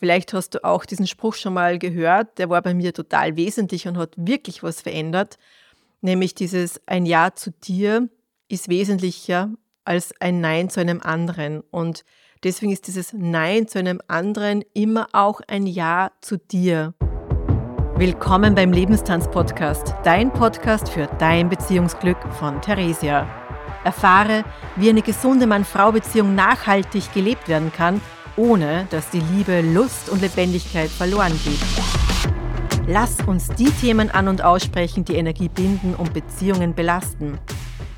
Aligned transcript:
Vielleicht 0.00 0.32
hast 0.32 0.54
du 0.54 0.64
auch 0.64 0.84
diesen 0.84 1.08
Spruch 1.08 1.34
schon 1.34 1.54
mal 1.54 1.76
gehört, 1.80 2.38
der 2.38 2.48
war 2.48 2.62
bei 2.62 2.72
mir 2.72 2.94
total 2.94 3.36
wesentlich 3.36 3.88
und 3.88 3.98
hat 3.98 4.14
wirklich 4.16 4.62
was 4.62 4.80
verändert, 4.80 5.38
nämlich 6.02 6.36
dieses 6.36 6.80
ein 6.86 7.04
Ja 7.04 7.34
zu 7.34 7.50
dir 7.50 8.08
ist 8.46 8.68
wesentlicher 8.68 9.50
als 9.84 10.14
ein 10.20 10.40
Nein 10.40 10.70
zu 10.70 10.78
einem 10.78 11.00
anderen. 11.00 11.62
Und 11.72 12.04
deswegen 12.44 12.70
ist 12.70 12.86
dieses 12.86 13.12
Nein 13.12 13.66
zu 13.66 13.80
einem 13.80 14.00
anderen 14.06 14.62
immer 14.72 15.08
auch 15.14 15.40
ein 15.48 15.66
Ja 15.66 16.12
zu 16.20 16.38
dir. 16.38 16.94
Willkommen 17.96 18.54
beim 18.54 18.70
Lebenstanz-Podcast, 18.70 19.94
dein 20.04 20.32
Podcast 20.32 20.88
für 20.90 21.08
dein 21.18 21.48
Beziehungsglück 21.48 22.18
von 22.34 22.62
Theresia. 22.62 23.28
Erfahre, 23.82 24.44
wie 24.76 24.90
eine 24.90 25.02
gesunde 25.02 25.48
Mann-Frau-Beziehung 25.48 26.36
nachhaltig 26.36 27.12
gelebt 27.12 27.48
werden 27.48 27.72
kann– 27.72 28.00
ohne 28.38 28.86
dass 28.90 29.10
die 29.10 29.20
Liebe, 29.20 29.60
Lust 29.60 30.08
und 30.08 30.22
Lebendigkeit 30.22 30.88
verloren 30.88 31.38
geht. 31.44 31.60
Lass 32.86 33.16
uns 33.26 33.48
die 33.48 33.70
Themen 33.70 34.10
an 34.10 34.28
und 34.28 34.42
aussprechen, 34.42 35.04
die 35.04 35.16
Energie 35.16 35.50
binden 35.50 35.94
und 35.94 36.14
Beziehungen 36.14 36.74
belasten. 36.74 37.38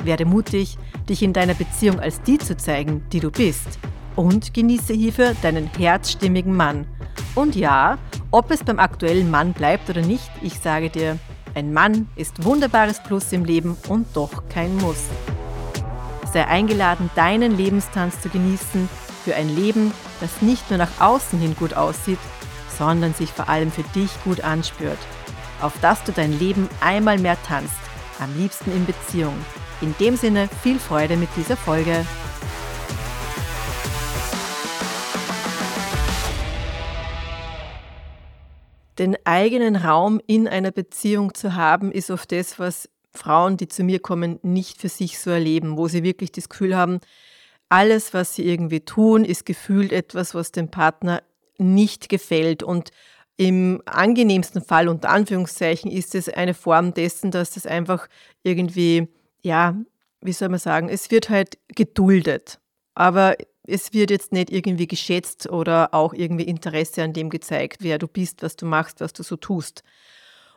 Werde 0.03 0.25
mutig, 0.25 0.79
dich 1.09 1.23
in 1.23 1.33
deiner 1.33 1.55
Beziehung 1.55 2.01
als 2.01 2.23
die 2.23 2.39
zu 2.39 2.57
zeigen, 2.57 3.05
die 3.13 3.21
du 3.21 3.31
bist. 3.31 3.79
Und 4.17 4.53
genieße 4.53 4.93
hierfür 4.93 5.35
deinen 5.43 5.71
herzstimmigen 5.79 6.57
Mann. 6.57 6.87
Und 7.37 7.55
ja, 7.55 7.99
ob 8.33 8.51
es 8.51 8.65
beim 8.65 8.81
aktuellen 8.81 9.31
Mann 9.31 9.53
bleibt 9.53 9.89
oder 9.89 10.01
nicht, 10.01 10.31
ich 10.43 10.55
sage 10.55 10.91
dir, 10.91 11.19
ein 11.55 11.73
Mann 11.73 12.09
ist 12.17 12.45
wunderbares 12.45 13.01
Plus 13.03 13.33
im 13.33 13.45
Leben 13.45 13.77
und 13.89 14.09
doch 14.15 14.43
kein 14.49 14.77
Muss. 14.79 15.05
Sei 16.33 16.47
eingeladen, 16.47 17.11
deinen 17.15 17.57
Lebenstanz 17.57 18.21
zu 18.21 18.29
genießen 18.29 18.89
für 19.25 19.35
ein 19.35 19.55
Leben, 19.55 19.93
das 20.21 20.43
nicht 20.43 20.71
nur 20.71 20.79
nach 20.79 21.01
außen 21.01 21.39
hin 21.39 21.55
gut 21.57 21.75
aussieht, 21.75 22.19
sondern 22.77 23.15
sich 23.15 23.31
vor 23.31 23.49
allem 23.49 23.71
für 23.71 23.83
dich 23.95 24.11
gut 24.25 24.43
anspürt. 24.43 24.99
Auf 25.61 25.75
dass 25.81 26.03
du 26.05 26.13
dein 26.13 26.39
Leben 26.39 26.69
einmal 26.81 27.19
mehr 27.19 27.37
tanzt, 27.43 27.75
am 28.19 28.35
liebsten 28.37 28.73
in 28.73 28.87
Beziehung. 28.87 29.35
In 29.83 29.95
dem 30.01 30.17
Sinne 30.17 30.49
viel 30.63 30.79
Freude 30.79 31.17
mit 31.17 31.29
dieser 31.37 31.57
Folge. 31.57 32.07
Den 38.99 39.17
eigenen 39.25 39.77
Raum 39.77 40.21
in 40.27 40.47
einer 40.47 40.71
Beziehung 40.71 41.33
zu 41.33 41.55
haben, 41.55 41.91
ist 41.91 42.11
oft 42.11 42.33
das, 42.33 42.59
was 42.59 42.89
Frauen, 43.13 43.57
die 43.57 43.69
zu 43.69 43.83
mir 43.83 43.99
kommen, 43.99 44.39
nicht 44.43 44.79
für 44.79 44.91
sich 44.91 45.19
so 45.19 45.31
erleben, 45.31 45.77
wo 45.77 45.89
sie 45.89 46.03
wirklich 46.03 46.33
das 46.33 46.49
Gefühl 46.49 46.77
haben, 46.77 47.01
alles, 47.71 48.13
was 48.13 48.35
sie 48.35 48.45
irgendwie 48.45 48.81
tun, 48.81 49.25
ist 49.25 49.47
gefühlt 49.47 49.93
etwas, 49.93 50.35
was 50.35 50.53
dem 50.53 50.71
Partner 50.71 51.23
nicht 51.57 52.09
gefällt. 52.09 52.63
Und 52.63 52.91
im 53.37 53.81
angenehmsten 53.87 54.63
Fall, 54.63 54.89
unter 54.89 55.09
Anführungszeichen, 55.09 55.91
ist 55.91 56.15
es 56.15 56.29
eine 56.29 56.53
Form 56.53 56.93
dessen, 56.93 57.31
dass 57.31 57.53
das 57.53 57.67
einfach 57.67 58.09
irgendwie, 58.43 59.09
ja, 59.43 59.77
wie 60.21 60.33
soll 60.33 60.51
man 60.51 60.59
sagen, 60.59 60.89
es 60.89 61.11
wird 61.11 61.31
halt 61.31 61.59
geduldet. 61.69 62.59
Aber 62.95 63.37
es 63.67 63.93
wird 63.93 64.11
jetzt 64.11 64.33
nicht 64.33 64.51
irgendwie 64.51 64.89
geschätzt 64.89 65.49
oder 65.49 65.95
auch 65.95 66.13
irgendwie 66.13 66.45
Interesse 66.45 67.03
an 67.03 67.13
dem 67.13 67.31
gezeigt, 67.31 67.79
wer 67.81 67.99
du 67.99 68.09
bist, 68.09 68.43
was 68.43 68.57
du 68.57 68.67
machst, 68.67 69.01
was 69.01 69.13
du 69.13 69.23
so 69.23 69.37
tust. 69.37 69.85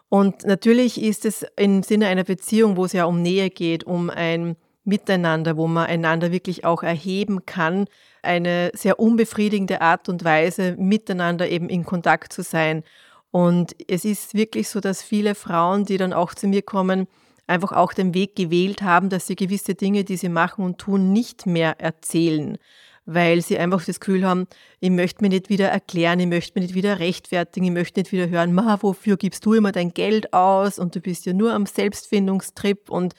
Und 0.10 0.46
natürlich 0.46 1.02
ist 1.02 1.26
es 1.26 1.46
im 1.58 1.84
Sinne 1.84 2.08
einer 2.08 2.24
Beziehung, 2.24 2.76
wo 2.76 2.86
es 2.86 2.94
ja 2.94 3.06
um 3.06 3.22
Nähe 3.22 3.50
geht, 3.50 3.84
um 3.84 4.10
ein 4.10 4.58
Miteinander, 4.86 5.58
wo 5.58 5.68
man 5.68 5.88
einander 5.88 6.32
wirklich 6.32 6.66
auch 6.66 6.84
erheben 6.84 7.46
kann, 7.46 7.86
eine 8.22 8.72
sehr 8.74 9.00
unbefriedigende 9.00 9.82
Art 9.82 10.10
und 10.10 10.24
Weise, 10.24 10.76
miteinander 10.78 11.50
eben 11.50 11.70
in 11.70 11.86
Kontakt 11.86 12.34
zu 12.34 12.42
sein. 12.42 12.84
Und 13.32 13.76
es 13.88 14.06
ist 14.06 14.34
wirklich 14.34 14.70
so, 14.70 14.80
dass 14.80 15.02
viele 15.02 15.36
Frauen, 15.36 15.86
die 15.86 15.98
dann 15.98 16.14
auch 16.14 16.34
zu 16.34 16.48
mir 16.48 16.62
kommen, 16.62 17.08
einfach 17.48 17.72
auch 17.72 17.94
den 17.94 18.14
Weg 18.14 18.36
gewählt 18.36 18.82
haben, 18.82 19.10
dass 19.10 19.28
sie 19.28 19.36
gewisse 19.36 19.76
Dinge, 19.76 20.04
die 20.04 20.18
sie 20.18 20.30
machen 20.30 20.64
und 20.64 20.78
tun, 20.78 21.12
nicht 21.12 21.46
mehr 21.46 21.80
erzählen, 21.80 22.58
weil 23.06 23.42
sie 23.42 23.58
einfach 23.58 23.84
das 23.84 24.00
Gefühl 24.00 24.26
haben, 24.26 24.48
ich 24.80 24.90
möchte 24.90 25.24
mir 25.24 25.30
nicht 25.30 25.50
wieder 25.50 25.68
erklären, 25.68 26.20
ich 26.20 26.28
möchte 26.28 26.58
mir 26.58 26.66
nicht 26.66 26.76
wieder 26.76 27.00
rechtfertigen, 27.00 27.66
ich 27.66 27.72
möchte 27.72 28.00
nicht 28.00 28.12
wieder 28.12 28.30
hören, 28.30 28.54
Ma, 28.54 28.78
wofür 28.82 29.18
gibst 29.18 29.46
du 29.46 29.54
immer 29.54 29.72
dein 29.72 29.94
Geld 29.94 30.34
aus 30.34 30.80
und 30.80 30.96
du 30.96 31.02
bist 31.02 31.26
ja 31.26 31.34
nur 31.34 31.54
am 31.54 31.66
Selbstfindungstrip 31.66 32.90
und 32.90 33.14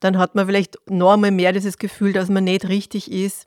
dann 0.00 0.18
hat 0.18 0.34
man 0.34 0.46
vielleicht 0.46 0.78
noch 0.88 1.12
einmal 1.12 1.30
mehr 1.30 1.52
dieses 1.52 1.78
Gefühl, 1.78 2.12
dass 2.12 2.28
man 2.28 2.44
nicht 2.44 2.68
richtig 2.68 3.10
ist. 3.10 3.46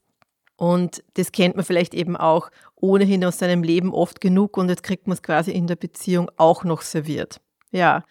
Und 0.56 1.04
das 1.16 1.32
kennt 1.32 1.56
man 1.56 1.66
vielleicht 1.66 1.94
eben 1.94 2.16
auch 2.16 2.50
ohnehin 2.76 3.26
aus 3.26 3.40
seinem 3.40 3.64
Leben 3.64 3.94
oft 3.94 4.22
genug 4.22 4.56
und 4.58 4.70
jetzt 4.70 4.84
kriegt 4.84 5.08
man 5.08 5.16
es 5.16 5.24
quasi 5.24 5.52
in 5.52 5.68
der 5.68 5.76
Beziehung 5.76 6.30
auch 6.38 6.64
noch 6.64 6.84
serviert. 6.84 7.42
Ja, 7.72 8.04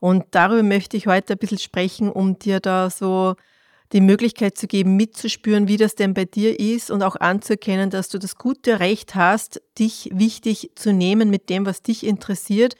und 0.00 0.24
darüber 0.32 0.62
möchte 0.62 0.96
ich 0.96 1.06
heute 1.06 1.34
ein 1.34 1.38
bisschen 1.38 1.58
sprechen, 1.58 2.10
um 2.10 2.38
dir 2.38 2.60
da 2.60 2.90
so 2.90 3.36
die 3.92 4.00
Möglichkeit 4.00 4.58
zu 4.58 4.66
geben, 4.66 4.96
mitzuspüren, 4.96 5.68
wie 5.68 5.76
das 5.76 5.94
denn 5.94 6.14
bei 6.14 6.24
dir 6.24 6.58
ist 6.58 6.90
und 6.90 7.02
auch 7.02 7.16
anzuerkennen, 7.16 7.90
dass 7.90 8.08
du 8.08 8.18
das 8.18 8.36
gute 8.36 8.80
Recht 8.80 9.14
hast, 9.14 9.62
dich 9.78 10.10
wichtig 10.12 10.72
zu 10.74 10.92
nehmen 10.92 11.30
mit 11.30 11.48
dem, 11.48 11.64
was 11.64 11.80
dich 11.80 12.04
interessiert. 12.04 12.74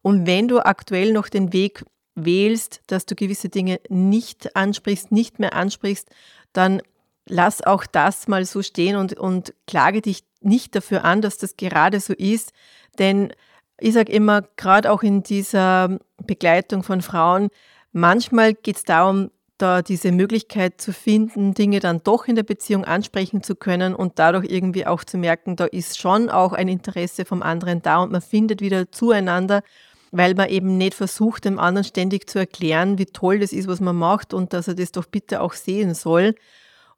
Und 0.00 0.26
wenn 0.26 0.48
du 0.48 0.64
aktuell 0.64 1.12
noch 1.12 1.28
den 1.28 1.52
Weg 1.52 1.84
wählst, 2.24 2.82
dass 2.86 3.06
du 3.06 3.14
gewisse 3.14 3.48
Dinge 3.48 3.80
nicht 3.88 4.56
ansprichst, 4.56 5.12
nicht 5.12 5.38
mehr 5.38 5.54
ansprichst, 5.54 6.08
dann 6.52 6.82
lass 7.26 7.62
auch 7.62 7.86
das 7.86 8.28
mal 8.28 8.44
so 8.44 8.62
stehen 8.62 8.96
und, 8.96 9.18
und 9.18 9.54
klage 9.66 10.02
dich 10.02 10.24
nicht 10.40 10.74
dafür 10.74 11.04
an, 11.04 11.20
dass 11.20 11.38
das 11.38 11.56
gerade 11.56 12.00
so 12.00 12.12
ist. 12.12 12.52
Denn 12.98 13.32
ich 13.78 13.94
sage 13.94 14.12
immer, 14.12 14.42
gerade 14.56 14.90
auch 14.90 15.02
in 15.02 15.22
dieser 15.22 15.98
Begleitung 16.26 16.82
von 16.82 17.02
Frauen, 17.02 17.48
manchmal 17.92 18.54
geht 18.54 18.76
es 18.76 18.84
darum, 18.84 19.30
da 19.60 19.82
diese 19.82 20.10
Möglichkeit 20.10 20.80
zu 20.80 20.92
finden, 20.92 21.52
Dinge 21.54 21.80
dann 21.80 22.02
doch 22.02 22.26
in 22.26 22.34
der 22.34 22.42
Beziehung 22.42 22.84
ansprechen 22.84 23.42
zu 23.42 23.54
können 23.54 23.94
und 23.94 24.18
dadurch 24.18 24.46
irgendwie 24.50 24.86
auch 24.86 25.04
zu 25.04 25.18
merken, 25.18 25.56
da 25.56 25.66
ist 25.66 25.98
schon 25.98 26.30
auch 26.30 26.52
ein 26.52 26.68
Interesse 26.68 27.24
vom 27.24 27.42
anderen 27.42 27.82
da 27.82 27.98
und 27.98 28.10
man 28.10 28.22
findet 28.22 28.62
wieder 28.62 28.90
zueinander 28.90 29.62
weil 30.10 30.34
man 30.34 30.48
eben 30.48 30.76
nicht 30.76 30.94
versucht, 30.94 31.44
dem 31.44 31.58
anderen 31.58 31.84
ständig 31.84 32.28
zu 32.28 32.38
erklären, 32.38 32.98
wie 32.98 33.06
toll 33.06 33.38
das 33.38 33.52
ist, 33.52 33.68
was 33.68 33.80
man 33.80 33.96
macht 33.96 34.34
und 34.34 34.52
dass 34.52 34.68
er 34.68 34.74
das 34.74 34.92
doch 34.92 35.06
bitte 35.06 35.40
auch 35.40 35.52
sehen 35.52 35.94
soll. 35.94 36.34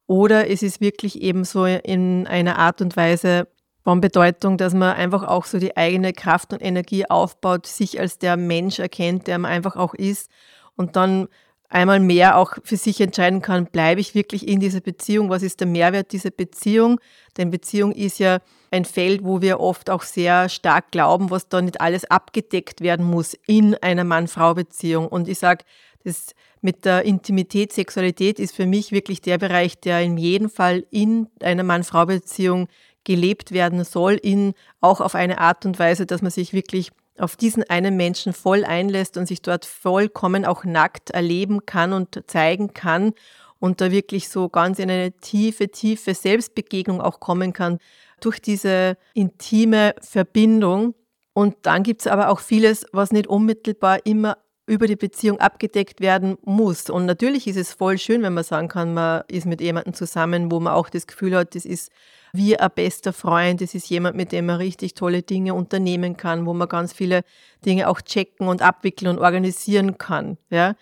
Oder 0.06 0.50
es 0.50 0.62
ist 0.62 0.80
wirklich 0.80 1.20
eben 1.22 1.44
so 1.44 1.64
in 1.64 2.26
einer 2.26 2.58
Art 2.58 2.80
und 2.80 2.96
Weise 2.96 3.48
von 3.84 4.00
Bedeutung, 4.00 4.56
dass 4.56 4.74
man 4.74 4.94
einfach 4.94 5.24
auch 5.24 5.44
so 5.44 5.58
die 5.58 5.76
eigene 5.76 6.12
Kraft 6.12 6.52
und 6.52 6.62
Energie 6.62 7.08
aufbaut, 7.08 7.66
sich 7.66 8.00
als 8.00 8.18
der 8.18 8.36
Mensch 8.36 8.78
erkennt, 8.78 9.26
der 9.26 9.38
man 9.38 9.50
einfach 9.50 9.76
auch 9.76 9.94
ist 9.94 10.30
und 10.76 10.96
dann 10.96 11.28
einmal 11.72 12.00
mehr 12.00 12.36
auch 12.36 12.54
für 12.64 12.76
sich 12.76 13.00
entscheiden 13.00 13.40
kann, 13.40 13.66
bleibe 13.66 14.00
ich 14.00 14.14
wirklich 14.14 14.46
in 14.46 14.60
dieser 14.60 14.80
Beziehung, 14.80 15.30
was 15.30 15.42
ist 15.42 15.60
der 15.60 15.66
Mehrwert 15.66 16.12
dieser 16.12 16.30
Beziehung? 16.30 17.00
Denn 17.36 17.50
Beziehung 17.50 17.92
ist 17.92 18.18
ja 18.18 18.40
ein 18.70 18.84
Feld, 18.84 19.24
wo 19.24 19.40
wir 19.40 19.58
oft 19.60 19.88
auch 19.90 20.02
sehr 20.02 20.48
stark 20.48 20.90
glauben, 20.90 21.30
was 21.30 21.48
da 21.48 21.62
nicht 21.62 21.80
alles 21.80 22.04
abgedeckt 22.04 22.80
werden 22.82 23.06
muss 23.06 23.34
in 23.46 23.74
einer 23.76 24.04
Mann-Frau-Beziehung. 24.04 25.08
Und 25.08 25.28
ich 25.28 25.38
sage, 25.38 25.64
das 26.04 26.34
mit 26.60 26.84
der 26.84 27.04
Intimität, 27.04 27.72
Sexualität 27.72 28.38
ist 28.38 28.54
für 28.54 28.66
mich 28.66 28.92
wirklich 28.92 29.20
der 29.20 29.38
Bereich, 29.38 29.80
der 29.80 30.02
in 30.02 30.16
jedem 30.18 30.50
Fall 30.50 30.84
in 30.90 31.28
einer 31.40 31.64
Mann-Frau-Beziehung 31.64 32.68
gelebt 33.04 33.52
werden 33.52 33.84
soll, 33.84 34.14
in 34.14 34.54
auch 34.80 35.00
auf 35.00 35.14
eine 35.14 35.38
Art 35.38 35.66
und 35.66 35.78
Weise, 35.78 36.06
dass 36.06 36.22
man 36.22 36.30
sich 36.30 36.52
wirklich 36.52 36.90
auf 37.18 37.36
diesen 37.36 37.62
einen 37.64 37.96
Menschen 37.96 38.32
voll 38.32 38.64
einlässt 38.64 39.16
und 39.16 39.26
sich 39.26 39.42
dort 39.42 39.64
vollkommen 39.64 40.44
auch 40.44 40.64
nackt 40.64 41.10
erleben 41.10 41.66
kann 41.66 41.92
und 41.92 42.22
zeigen 42.26 42.74
kann 42.74 43.12
und 43.58 43.80
da 43.80 43.90
wirklich 43.90 44.28
so 44.28 44.48
ganz 44.48 44.78
in 44.78 44.90
eine 44.90 45.12
tiefe, 45.12 45.68
tiefe 45.68 46.14
Selbstbegegnung 46.14 47.00
auch 47.00 47.20
kommen 47.20 47.52
kann 47.52 47.78
durch 48.20 48.40
diese 48.40 48.96
intime 49.14 49.94
Verbindung. 50.00 50.94
Und 51.32 51.56
dann 51.62 51.82
gibt 51.82 52.00
es 52.00 52.06
aber 52.06 52.28
auch 52.28 52.40
vieles, 52.40 52.84
was 52.92 53.12
nicht 53.12 53.26
unmittelbar 53.26 54.04
immer 54.04 54.38
über 54.66 54.86
die 54.86 54.96
Beziehung 54.96 55.40
abgedeckt 55.40 56.00
werden 56.00 56.38
muss. 56.44 56.88
Und 56.88 57.06
natürlich 57.06 57.46
ist 57.48 57.56
es 57.56 57.72
voll 57.72 57.98
schön, 57.98 58.22
wenn 58.22 58.34
man 58.34 58.44
sagen 58.44 58.68
kann, 58.68 58.94
man 58.94 59.24
ist 59.28 59.46
mit 59.46 59.60
jemandem 59.60 59.94
zusammen, 59.94 60.50
wo 60.50 60.60
man 60.60 60.72
auch 60.72 60.88
das 60.88 61.06
Gefühl 61.06 61.36
hat, 61.36 61.54
das 61.54 61.64
ist 61.64 61.90
wie 62.32 62.56
ein 62.56 62.70
bester 62.74 63.12
Freund, 63.12 63.60
das 63.60 63.74
ist 63.74 63.90
jemand, 63.90 64.16
mit 64.16 64.32
dem 64.32 64.46
man 64.46 64.56
richtig 64.56 64.94
tolle 64.94 65.22
Dinge 65.22 65.54
unternehmen 65.54 66.16
kann, 66.16 66.46
wo 66.46 66.54
man 66.54 66.68
ganz 66.68 66.92
viele 66.92 67.24
Dinge 67.66 67.88
auch 67.88 68.00
checken 68.00 68.48
und 68.48 68.62
abwickeln 68.62 69.10
und 69.10 69.18
organisieren 69.18 69.98
kann. 69.98 70.38
Ja? 70.48 70.74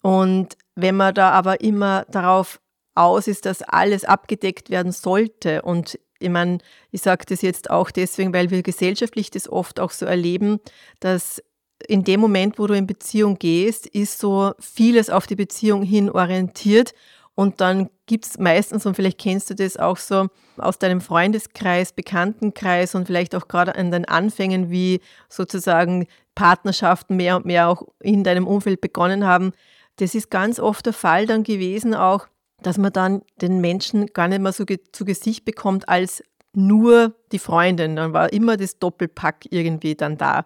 Und 0.00 0.56
wenn 0.76 0.96
man 0.96 1.12
da 1.12 1.30
aber 1.30 1.60
immer 1.60 2.06
darauf 2.08 2.60
aus 2.94 3.26
ist, 3.26 3.46
dass 3.46 3.62
alles 3.62 4.04
abgedeckt 4.04 4.70
werden 4.70 4.92
sollte 4.92 5.62
und 5.62 5.98
ich 6.20 6.30
meine, 6.30 6.58
ich 6.90 7.02
sage 7.02 7.24
das 7.28 7.42
jetzt 7.42 7.70
auch 7.70 7.92
deswegen, 7.92 8.32
weil 8.32 8.50
wir 8.50 8.64
gesellschaftlich 8.64 9.30
das 9.30 9.48
oft 9.48 9.78
auch 9.78 9.92
so 9.92 10.04
erleben, 10.04 10.58
dass 10.98 11.40
in 11.86 12.02
dem 12.02 12.20
Moment, 12.20 12.58
wo 12.58 12.66
du 12.66 12.74
in 12.74 12.86
Beziehung 12.86 13.38
gehst, 13.38 13.86
ist 13.86 14.18
so 14.18 14.52
vieles 14.58 15.10
auf 15.10 15.26
die 15.26 15.36
Beziehung 15.36 15.82
hin 15.82 16.10
orientiert 16.10 16.92
Und 17.38 17.60
dann 17.60 17.88
gibt 18.06 18.26
es 18.26 18.36
meistens, 18.36 18.84
und 18.84 18.96
vielleicht 18.96 19.18
kennst 19.18 19.48
du 19.48 19.54
das 19.54 19.76
auch 19.76 19.96
so 19.96 20.26
aus 20.56 20.80
deinem 20.80 21.00
Freundeskreis, 21.00 21.92
Bekanntenkreis 21.92 22.96
und 22.96 23.06
vielleicht 23.06 23.32
auch 23.36 23.46
gerade 23.46 23.76
an 23.76 23.92
den 23.92 24.06
Anfängen, 24.06 24.72
wie 24.72 25.00
sozusagen 25.28 26.08
Partnerschaften 26.34 27.14
mehr 27.14 27.36
und 27.36 27.46
mehr 27.46 27.68
auch 27.68 27.84
in 28.00 28.24
deinem 28.24 28.48
Umfeld 28.48 28.80
begonnen 28.80 29.24
haben. 29.24 29.52
Das 30.00 30.16
ist 30.16 30.32
ganz 30.32 30.58
oft 30.58 30.84
der 30.84 30.92
Fall 30.92 31.26
dann 31.26 31.44
gewesen 31.44 31.94
auch, 31.94 32.26
dass 32.60 32.76
man 32.76 32.92
dann 32.92 33.22
den 33.40 33.60
Menschen 33.60 34.06
gar 34.06 34.26
nicht 34.26 34.40
mehr 34.40 34.50
so 34.50 34.64
zu 34.90 35.04
Gesicht 35.04 35.44
bekommt 35.44 35.88
als 35.88 36.24
nur 36.54 37.14
die 37.30 37.38
Freundin. 37.38 37.94
Dann 37.94 38.12
war 38.12 38.32
immer 38.32 38.56
das 38.56 38.80
Doppelpack 38.80 39.44
irgendwie 39.50 39.94
dann 39.94 40.18
da. 40.18 40.44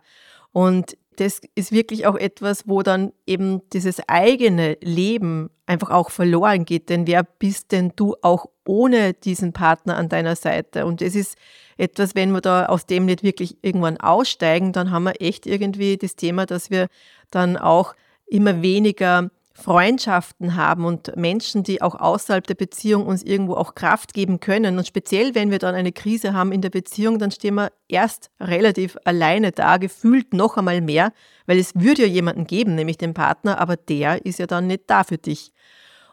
Und 0.52 0.98
das 1.16 1.40
ist 1.54 1.72
wirklich 1.72 2.06
auch 2.06 2.16
etwas, 2.16 2.68
wo 2.68 2.82
dann 2.82 3.12
eben 3.26 3.60
dieses 3.70 4.00
eigene 4.08 4.76
Leben 4.80 5.50
einfach 5.66 5.90
auch 5.90 6.10
verloren 6.10 6.64
geht. 6.64 6.88
Denn 6.88 7.06
wer 7.06 7.22
bist 7.22 7.72
denn 7.72 7.92
du 7.96 8.16
auch 8.22 8.46
ohne 8.66 9.12
diesen 9.14 9.52
Partner 9.52 9.96
an 9.96 10.08
deiner 10.08 10.36
Seite? 10.36 10.86
Und 10.86 11.00
das 11.00 11.14
ist 11.14 11.36
etwas, 11.76 12.14
wenn 12.14 12.32
wir 12.32 12.40
da 12.40 12.66
aus 12.66 12.86
dem 12.86 13.06
nicht 13.06 13.22
wirklich 13.22 13.58
irgendwann 13.62 13.98
aussteigen, 13.98 14.72
dann 14.72 14.90
haben 14.90 15.04
wir 15.04 15.20
echt 15.20 15.46
irgendwie 15.46 15.96
das 15.96 16.16
Thema, 16.16 16.46
dass 16.46 16.70
wir 16.70 16.88
dann 17.30 17.56
auch 17.56 17.94
immer 18.26 18.62
weniger 18.62 19.30
Freundschaften 19.54 20.56
haben 20.56 20.84
und 20.84 21.14
Menschen, 21.16 21.62
die 21.62 21.82
auch 21.82 21.94
außerhalb 21.94 22.46
der 22.46 22.54
Beziehung 22.54 23.06
uns 23.06 23.22
irgendwo 23.22 23.54
auch 23.54 23.74
Kraft 23.74 24.14
geben 24.14 24.40
können. 24.40 24.78
Und 24.78 24.86
speziell, 24.86 25.34
wenn 25.34 25.50
wir 25.50 25.58
dann 25.58 25.74
eine 25.74 25.92
Krise 25.92 26.32
haben 26.32 26.52
in 26.52 26.62
der 26.62 26.70
Beziehung, 26.70 27.18
dann 27.18 27.30
stehen 27.30 27.54
wir 27.56 27.70
erst 27.88 28.30
relativ 28.40 28.96
alleine 29.04 29.52
da, 29.52 29.76
gefühlt 29.76 30.32
noch 30.32 30.56
einmal 30.56 30.80
mehr, 30.80 31.12
weil 31.46 31.58
es 31.58 31.74
würde 31.74 32.02
ja 32.02 32.08
jemanden 32.08 32.46
geben, 32.46 32.74
nämlich 32.74 32.96
den 32.96 33.14
Partner, 33.14 33.58
aber 33.58 33.76
der 33.76 34.24
ist 34.24 34.38
ja 34.38 34.46
dann 34.46 34.66
nicht 34.66 34.84
da 34.86 35.04
für 35.04 35.18
dich. 35.18 35.52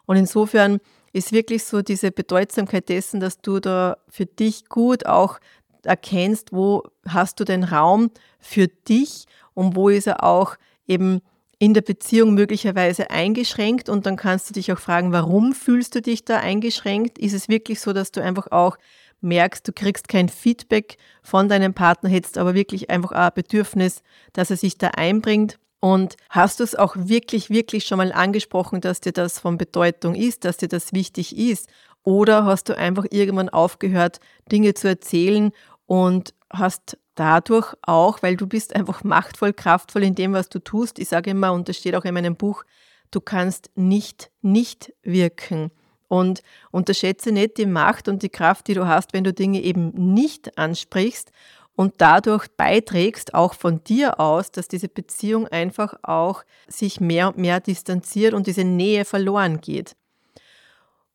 Und 0.06 0.18
insofern 0.18 0.80
ist 1.14 1.32
wirklich 1.32 1.64
so 1.64 1.82
diese 1.82 2.12
Bedeutsamkeit 2.12 2.90
dessen, 2.90 3.20
dass 3.20 3.42
du 3.42 3.60
da 3.60 3.98
für 4.10 4.26
dich 4.26 4.68
gut 4.68 5.06
auch 5.06 5.40
erkennst, 5.84 6.52
wo 6.52 6.84
hast 7.08 7.40
du 7.40 7.46
den 7.46 7.64
Raum 7.64 8.12
für 8.40 8.68
dich 8.68 9.26
und 9.54 9.76
wo 9.76 9.90
ist 9.90 10.08
er 10.08 10.24
auch 10.24 10.56
eben 10.88 11.22
in 11.60 11.74
der 11.74 11.82
Beziehung 11.82 12.34
möglicherweise 12.34 13.12
eingeschränkt 13.12 13.90
und 13.90 14.06
dann 14.06 14.16
kannst 14.16 14.50
du 14.50 14.54
dich 14.54 14.72
auch 14.72 14.80
fragen, 14.80 15.12
warum 15.12 15.54
fühlst 15.54 15.94
du 15.94 16.02
dich 16.02 16.24
da 16.24 16.38
eingeschränkt? 16.38 17.20
Ist 17.20 17.34
es 17.34 17.50
wirklich 17.50 17.82
so, 17.82 17.92
dass 17.92 18.12
du 18.12 18.24
einfach 18.24 18.48
auch 18.52 18.78
merkst, 19.22 19.68
du 19.68 19.74
kriegst 19.74 20.08
kein 20.08 20.30
Feedback 20.30 20.98
von 21.22 21.50
deinem 21.50 21.74
Partner, 21.74 22.10
hättest 22.10 22.38
aber 22.38 22.54
wirklich 22.54 22.90
einfach 22.90 23.12
ein 23.12 23.32
Bedürfnis, 23.36 24.02
dass 24.32 24.50
er 24.50 24.58
sich 24.58 24.78
da 24.78 24.88
einbringt? 24.96 25.60
Und 25.82 26.16
hast 26.30 26.60
du 26.60 26.64
es 26.64 26.76
auch 26.76 26.96
wirklich, 26.98 27.50
wirklich 27.50 27.86
schon 27.86 27.98
mal 27.98 28.12
angesprochen, 28.12 28.82
dass 28.82 29.02
dir 29.02 29.14
das 29.14 29.40
von 29.40 29.58
Bedeutung 29.58 30.16
ist, 30.16 30.46
dass 30.46 30.58
dir 30.58 30.68
das 30.68 30.94
wichtig 30.94 31.38
ist? 31.38 31.70
Oder 32.04 32.46
hast 32.46 32.70
du 32.70 32.78
einfach 32.78 33.06
irgendwann 33.12 33.50
aufgehört, 33.50 34.20
Dinge 34.52 34.74
zu 34.74 34.88
erzählen 34.88 35.52
und 35.86 36.34
hast 36.52 36.98
dadurch 37.20 37.74
auch, 37.82 38.24
weil 38.24 38.38
du 38.38 38.48
bist 38.48 38.76
einfach 38.76 39.04
machtvoll, 39.04 39.54
kraftvoll 39.54 40.04
in 40.04 40.16
dem, 40.16 40.34
was 40.34 40.50
du 40.50 40.60
tust. 40.60 41.00
Ich 41.00 41.10
sage 41.10 41.32
immer, 41.32 41.52
und 41.52 41.68
das 41.68 41.78
steht 41.78 41.96
auch 41.96 42.06
in 42.06 42.14
meinem 42.14 42.36
Buch, 42.36 42.64
du 43.12 43.20
kannst 43.20 43.70
nicht 43.76 44.32
nicht 44.42 44.94
wirken. 45.04 45.72
Und 46.08 46.42
unterschätze 46.72 47.32
nicht 47.32 47.58
die 47.58 47.68
Macht 47.68 48.08
und 48.08 48.24
die 48.24 48.30
Kraft, 48.30 48.68
die 48.68 48.74
du 48.74 48.88
hast, 48.88 49.14
wenn 49.14 49.24
du 49.24 49.32
Dinge 49.32 49.62
eben 49.62 49.90
nicht 50.14 50.58
ansprichst 50.58 51.32
und 51.76 51.94
dadurch 51.98 52.48
beiträgst, 52.58 53.36
auch 53.36 53.54
von 53.54 53.84
dir 53.84 54.20
aus, 54.20 54.52
dass 54.52 54.68
diese 54.68 54.90
Beziehung 54.90 55.48
einfach 55.48 55.94
auch 56.02 56.44
sich 56.68 57.00
mehr 57.00 57.28
und 57.28 57.38
mehr 57.38 57.60
distanziert 57.60 58.34
und 58.34 58.48
diese 58.48 58.64
Nähe 58.64 59.06
verloren 59.06 59.62
geht. 59.62 59.96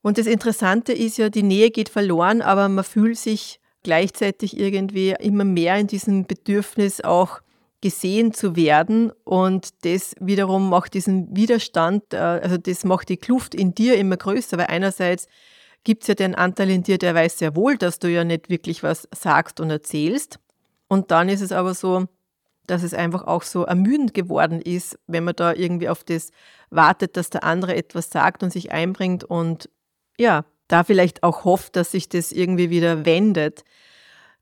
Und 0.00 0.16
das 0.16 0.26
Interessante 0.26 0.92
ist 0.92 1.16
ja, 1.16 1.28
die 1.28 1.42
Nähe 1.42 1.70
geht 1.70 1.88
verloren, 1.88 2.40
aber 2.40 2.68
man 2.68 2.84
fühlt 2.84 3.18
sich 3.18 3.58
gleichzeitig 3.84 4.58
irgendwie 4.58 5.14
immer 5.20 5.44
mehr 5.44 5.76
in 5.76 5.86
diesem 5.86 6.26
Bedürfnis 6.26 7.00
auch 7.00 7.40
gesehen 7.80 8.32
zu 8.32 8.56
werden. 8.56 9.12
Und 9.24 9.84
das 9.84 10.16
wiederum 10.18 10.70
macht 10.70 10.94
diesen 10.94 11.36
Widerstand, 11.36 12.12
äh, 12.12 12.16
also 12.16 12.56
das 12.56 12.84
macht 12.84 13.08
die 13.08 13.18
Kluft 13.18 13.54
in 13.54 13.74
dir 13.74 13.96
immer 13.96 14.16
größer, 14.16 14.58
weil 14.58 14.66
einerseits 14.66 15.28
gibt 15.84 16.02
es 16.02 16.08
ja 16.08 16.14
den 16.14 16.34
Anteil 16.34 16.70
in 16.70 16.82
dir, 16.82 16.98
der 16.98 17.14
weiß 17.14 17.38
sehr 17.38 17.54
wohl, 17.54 17.76
dass 17.76 17.98
du 17.98 18.10
ja 18.10 18.24
nicht 18.24 18.48
wirklich 18.48 18.82
was 18.82 19.06
sagst 19.14 19.60
und 19.60 19.70
erzählst. 19.70 20.38
Und 20.88 21.10
dann 21.10 21.28
ist 21.28 21.42
es 21.42 21.52
aber 21.52 21.74
so, 21.74 22.06
dass 22.66 22.82
es 22.82 22.94
einfach 22.94 23.26
auch 23.26 23.42
so 23.42 23.64
ermüdend 23.64 24.14
geworden 24.14 24.62
ist, 24.62 24.98
wenn 25.06 25.24
man 25.24 25.36
da 25.36 25.52
irgendwie 25.52 25.90
auf 25.90 26.04
das 26.04 26.30
wartet, 26.70 27.18
dass 27.18 27.28
der 27.28 27.44
andere 27.44 27.76
etwas 27.76 28.10
sagt 28.10 28.42
und 28.42 28.50
sich 28.50 28.72
einbringt 28.72 29.24
und 29.24 29.68
ja, 30.18 30.44
da 30.68 30.84
vielleicht 30.84 31.22
auch 31.22 31.44
hofft, 31.44 31.76
dass 31.76 31.92
sich 31.92 32.08
das 32.08 32.32
irgendwie 32.32 32.70
wieder 32.70 33.04
wendet. 33.04 33.64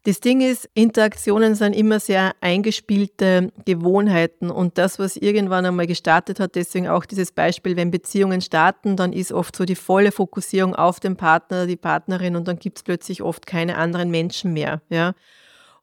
Das 0.05 0.19
Ding 0.19 0.41
ist, 0.41 0.69
Interaktionen 0.75 1.55
sind 1.55 1.75
immer 1.75 2.01
sehr 2.01 2.33
eingespielte 2.41 3.53
Gewohnheiten 3.65 4.51
und 4.51 4.77
das, 4.77 4.99
was 4.99 5.17
irgendwann 5.17 5.65
einmal 5.65 5.87
gestartet 5.87 6.41
hat, 6.41 6.57
deswegen 6.57 6.89
auch 6.89 7.05
dieses 7.05 7.31
Beispiel, 7.31 7.77
wenn 7.77 7.93
Beziehungen 7.93 8.41
starten, 8.41 8.97
dann 8.97 9.13
ist 9.13 9.31
oft 9.31 9.55
so 9.55 9.65
die 9.65 9.77
volle 9.77 10.11
Fokussierung 10.11 10.75
auf 10.75 10.99
den 10.99 11.17
Partner, 11.17 11.67
die 11.67 11.77
Partnerin 11.77 12.35
und 12.35 12.49
dann 12.49 12.59
gibt 12.59 12.79
es 12.79 12.83
plötzlich 12.83 13.23
oft 13.23 13.47
keine 13.47 13.77
anderen 13.77 14.11
Menschen 14.11 14.53
mehr. 14.53 14.83
Ja? 14.89 15.15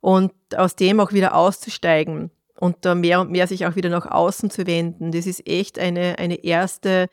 Und 0.02 0.34
aus 0.54 0.76
dem 0.76 1.00
auch 1.00 1.14
wieder 1.14 1.34
auszusteigen 1.34 2.30
und 2.60 2.76
da 2.82 2.96
mehr 2.96 3.22
und 3.22 3.32
mehr 3.32 3.48
sich 3.48 3.66
auch 3.68 3.78
wieder 3.78 3.90
nach 3.90 4.06
außen 4.06 4.50
zu 4.50 4.68
wenden, 4.68 5.14
das 5.14 5.28
ist 5.28 5.48
echt 5.48 5.80
eine, 5.80 6.20
eine 6.20 6.44
erste 6.44 7.08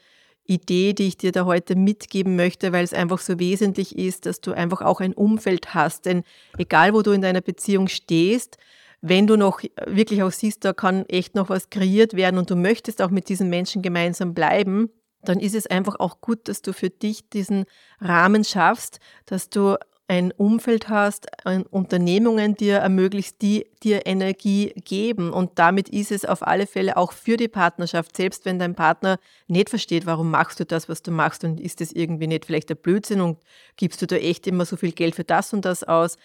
Idee, 0.49 0.93
die 0.93 1.09
ich 1.09 1.17
dir 1.17 1.33
da 1.33 1.45
heute 1.45 1.77
mitgeben 1.77 2.37
möchte, 2.37 2.73
weil 2.73 2.85
es 2.85 2.93
einfach 2.93 3.19
so 3.19 3.39
wesentlich 3.39 3.97
ist, 3.97 4.27
dass 4.27 4.41
du 4.41 4.53
einfach 4.53 4.83
auch 4.83 5.01
ein 5.01 5.13
Umfeld 5.13 5.75
hast. 5.75 6.07
Denn 6.07 6.23
egal, 6.59 6.95
wo 6.95 7.03
du 7.03 7.13
in 7.13 7.23
deiner 7.23 7.41
Beziehung 7.41 7.89
stehst, 7.89 8.57
wenn 9.01 9.27
du 9.27 9.37
noch 9.37 9.61
wirklich 9.87 10.23
auch 10.23 10.33
siehst, 10.33 10.65
da 10.65 10.73
kann 10.73 11.07
echt 11.07 11.35
noch 11.35 11.49
was 11.49 11.71
kreiert 11.71 12.15
werden 12.15 12.39
und 12.39 12.51
du 12.51 12.57
möchtest 12.57 13.03
auch 13.03 13.11
mit 13.11 13.29
diesen 13.29 13.51
Menschen 13.51 13.83
gemeinsam 13.83 14.35
bleiben, 14.35 14.91
dann 15.23 15.41
ist 15.41 15.55
es 15.55 15.67
einfach 15.67 15.99
auch 15.99 16.21
gut, 16.21 16.49
dass 16.49 16.63
du 16.63 16.73
für 16.73 16.91
dich 16.91 17.29
diesen 17.29 17.65
Rahmen 18.01 18.45
schaffst, 18.45 19.01
dass 19.27 19.51
du 19.51 19.77
ein 20.09 20.31
Umfeld 20.33 20.89
hast, 20.89 21.27
Unternehmungen 21.71 22.55
dir 22.55 22.77
ermöglicht, 22.77 23.43
die 23.43 23.67
dir 23.83 24.07
Energie 24.07 24.73
geben. 24.85 25.33
Und 25.33 25.59
damit 25.59 25.89
ist 25.89 26.13
es 26.13 26.25
auf 26.25 26.47
alle 26.47 26.67
Fälle 26.67 26.97
auch 26.97 27.13
für 27.13 27.37
die 27.37 27.49
Partnerschaft, 27.49 28.17
selbst 28.17 28.45
wenn 28.45 28.59
dein 28.59 28.77
Partner 28.77 29.19
nicht 29.49 29.69
versteht, 29.69 30.07
warum 30.07 30.31
machst 30.31 30.61
du 30.61 30.65
das, 30.65 30.89
was 30.89 31.03
du 31.03 31.11
machst 31.11 31.43
und 31.43 31.61
ist 31.61 31.81
das 31.81 31.91
irgendwie 31.91 32.29
nicht 32.29 32.47
vielleicht 32.47 32.69
der 32.69 32.77
Blödsinn 32.77 33.21
und 33.21 33.39
gibst 33.77 34.01
du 34.01 34.07
da 34.07 34.17
echt 34.17 34.47
immer 34.47 34.65
so 34.65 34.77
viel 34.77 34.93
Geld 34.93 35.17
für 35.17 35.25
das 35.25 35.53
und 35.53 35.65
das 35.65 35.83
aus. 35.83 36.19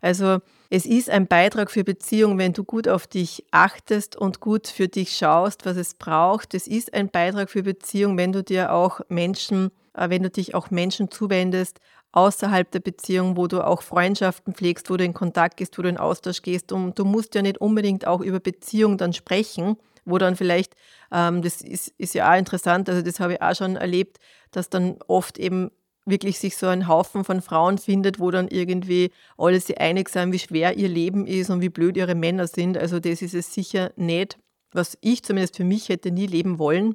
Also 0.00 0.38
es 0.70 0.86
ist 0.86 1.10
ein 1.10 1.26
Beitrag 1.26 1.70
für 1.70 1.84
Beziehung, 1.84 2.38
wenn 2.38 2.52
du 2.52 2.64
gut 2.64 2.88
auf 2.88 3.06
dich 3.06 3.44
achtest 3.50 4.16
und 4.16 4.40
gut 4.40 4.68
für 4.68 4.88
dich 4.88 5.16
schaust, 5.16 5.66
was 5.66 5.76
es 5.76 5.94
braucht. 5.94 6.54
Es 6.54 6.66
ist 6.66 6.94
ein 6.94 7.08
Beitrag 7.08 7.50
für 7.50 7.62
Beziehung, 7.62 8.16
wenn 8.16 8.32
du 8.32 8.42
dir 8.42 8.72
auch 8.72 9.00
Menschen, 9.08 9.70
äh, 9.94 10.10
wenn 10.10 10.22
du 10.22 10.30
dich 10.30 10.54
auch 10.54 10.70
Menschen 10.70 11.10
zuwendest, 11.10 11.80
außerhalb 12.12 12.70
der 12.70 12.80
Beziehung, 12.80 13.36
wo 13.36 13.46
du 13.46 13.64
auch 13.64 13.82
Freundschaften 13.82 14.54
pflegst, 14.54 14.90
wo 14.90 14.96
du 14.96 15.04
in 15.04 15.14
Kontakt 15.14 15.58
gehst, 15.58 15.78
wo 15.78 15.82
du 15.82 15.88
in 15.88 15.98
Austausch 15.98 16.42
gehst. 16.42 16.72
Und 16.72 16.98
du 16.98 17.04
musst 17.04 17.34
ja 17.34 17.42
nicht 17.42 17.58
unbedingt 17.58 18.06
auch 18.06 18.20
über 18.20 18.40
Beziehung 18.40 18.98
dann 18.98 19.12
sprechen, 19.12 19.76
wo 20.04 20.18
dann 20.18 20.36
vielleicht, 20.36 20.74
ähm, 21.12 21.42
das 21.42 21.60
ist, 21.60 21.88
ist 21.98 22.14
ja 22.14 22.32
auch 22.32 22.38
interessant, 22.38 22.88
also 22.88 23.02
das 23.02 23.20
habe 23.20 23.34
ich 23.34 23.42
auch 23.42 23.54
schon 23.54 23.76
erlebt, 23.76 24.18
dass 24.50 24.70
dann 24.70 24.96
oft 25.06 25.38
eben 25.38 25.70
wirklich 26.06 26.38
sich 26.38 26.56
so 26.56 26.66
ein 26.66 26.88
Haufen 26.88 27.24
von 27.24 27.42
Frauen 27.42 27.76
findet, 27.76 28.18
wo 28.18 28.30
dann 28.30 28.48
irgendwie 28.48 29.10
alle 29.36 29.60
sich 29.60 29.78
einig 29.78 30.08
sind, 30.08 30.32
wie 30.32 30.38
schwer 30.38 30.76
ihr 30.76 30.88
Leben 30.88 31.26
ist 31.26 31.50
und 31.50 31.60
wie 31.60 31.68
blöd 31.68 31.98
ihre 31.98 32.14
Männer 32.14 32.46
sind. 32.46 32.78
Also 32.78 32.98
das 32.98 33.20
ist 33.20 33.34
es 33.34 33.52
sicher 33.52 33.92
nicht, 33.96 34.38
was 34.72 34.96
ich 35.02 35.22
zumindest 35.22 35.56
für 35.56 35.64
mich 35.64 35.90
hätte 35.90 36.10
nie 36.10 36.26
leben 36.26 36.58
wollen 36.58 36.94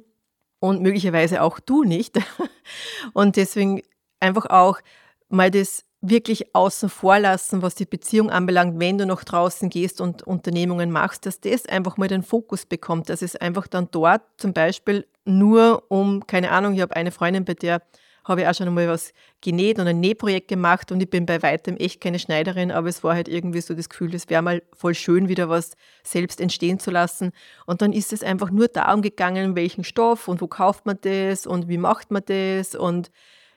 und 0.58 0.82
möglicherweise 0.82 1.42
auch 1.42 1.60
du 1.60 1.84
nicht. 1.84 2.18
Und 3.12 3.36
deswegen 3.36 3.82
einfach 4.18 4.46
auch 4.46 4.80
mal 5.28 5.50
das 5.50 5.84
wirklich 6.00 6.54
außen 6.54 6.88
vor 6.90 7.18
lassen, 7.18 7.62
was 7.62 7.74
die 7.74 7.86
Beziehung 7.86 8.30
anbelangt, 8.30 8.78
wenn 8.78 8.98
du 8.98 9.06
noch 9.06 9.24
draußen 9.24 9.70
gehst 9.70 10.00
und 10.00 10.22
Unternehmungen 10.22 10.90
machst, 10.90 11.24
dass 11.24 11.40
das 11.40 11.66
einfach 11.66 11.96
mal 11.96 12.08
den 12.08 12.22
Fokus 12.22 12.66
bekommt, 12.66 13.08
dass 13.08 13.22
es 13.22 13.36
einfach 13.36 13.66
dann 13.66 13.88
dort 13.90 14.22
zum 14.36 14.52
Beispiel 14.52 15.06
nur 15.24 15.84
um, 15.88 16.26
keine 16.26 16.50
Ahnung, 16.50 16.74
ich 16.74 16.82
habe 16.82 16.94
eine 16.94 17.10
Freundin, 17.10 17.44
bei 17.46 17.54
der 17.54 17.80
habe 18.24 18.40
ich 18.40 18.48
auch 18.48 18.54
schon 18.54 18.68
einmal 18.68 18.88
was 18.88 19.12
genäht 19.42 19.78
und 19.78 19.86
ein 19.86 20.00
Nähprojekt 20.00 20.48
gemacht 20.48 20.90
und 20.90 21.00
ich 21.02 21.10
bin 21.10 21.26
bei 21.26 21.42
weitem 21.42 21.76
echt 21.76 22.00
keine 22.00 22.18
Schneiderin, 22.18 22.72
aber 22.72 22.88
es 22.88 23.04
war 23.04 23.14
halt 23.14 23.28
irgendwie 23.28 23.60
so 23.60 23.74
das 23.74 23.88
Gefühl, 23.88 24.14
es 24.14 24.30
wäre 24.30 24.42
mal 24.42 24.62
voll 24.72 24.94
schön, 24.94 25.28
wieder 25.28 25.48
was 25.48 25.72
selbst 26.02 26.40
entstehen 26.40 26.78
zu 26.78 26.90
lassen. 26.90 27.32
Und 27.66 27.82
dann 27.82 27.92
ist 27.92 28.12
es 28.12 28.22
einfach 28.22 28.50
nur 28.50 28.68
darum 28.68 29.02
gegangen, 29.02 29.56
welchen 29.56 29.84
Stoff 29.84 30.26
und 30.26 30.40
wo 30.40 30.48
kauft 30.48 30.86
man 30.86 30.98
das 31.02 31.46
und 31.46 31.68
wie 31.68 31.78
macht 31.78 32.10
man 32.10 32.22
das 32.24 32.74
und 32.74 33.10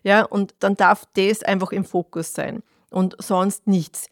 ja, 0.08 0.24
und 0.24 0.56
dann 0.60 0.76
darf 0.76 1.04
das 1.16 1.44
einfach 1.44 1.74
im 1.74 1.84
Fokus 1.84 2.32
sein 2.32 2.64
und 2.92 3.18
sonst 3.20 3.68
nichts. 3.68 4.08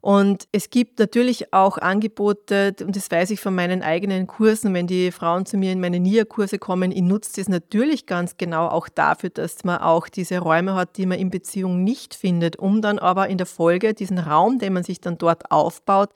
Und 0.00 0.48
es 0.50 0.70
gibt 0.70 0.98
natürlich 0.98 1.52
auch 1.52 1.78
Angebote, 1.78 2.74
und 2.80 2.96
das 2.96 3.08
weiß 3.12 3.30
ich 3.30 3.40
von 3.40 3.54
meinen 3.54 3.84
eigenen 3.84 4.26
Kursen, 4.26 4.74
wenn 4.74 4.88
die 4.88 5.12
Frauen 5.12 5.46
zu 5.46 5.56
mir 5.56 5.70
in 5.70 5.78
meine 5.78 6.00
NIA-Kurse 6.00 6.58
kommen, 6.58 6.90
ich 6.90 7.02
nutze 7.02 7.34
das 7.36 7.48
natürlich 7.48 8.06
ganz 8.06 8.38
genau 8.38 8.66
auch 8.66 8.88
dafür, 8.88 9.30
dass 9.30 9.62
man 9.62 9.78
auch 9.78 10.08
diese 10.08 10.40
Räume 10.40 10.74
hat, 10.74 10.96
die 10.96 11.06
man 11.06 11.20
in 11.20 11.30
Beziehung 11.30 11.84
nicht 11.84 12.16
findet, 12.16 12.56
um 12.56 12.82
dann 12.82 12.98
aber 12.98 13.28
in 13.28 13.38
der 13.38 13.46
Folge 13.46 13.94
diesen 13.94 14.18
Raum, 14.18 14.58
den 14.58 14.72
man 14.72 14.82
sich 14.82 15.00
dann 15.00 15.16
dort 15.16 15.52
aufbaut, 15.52 16.10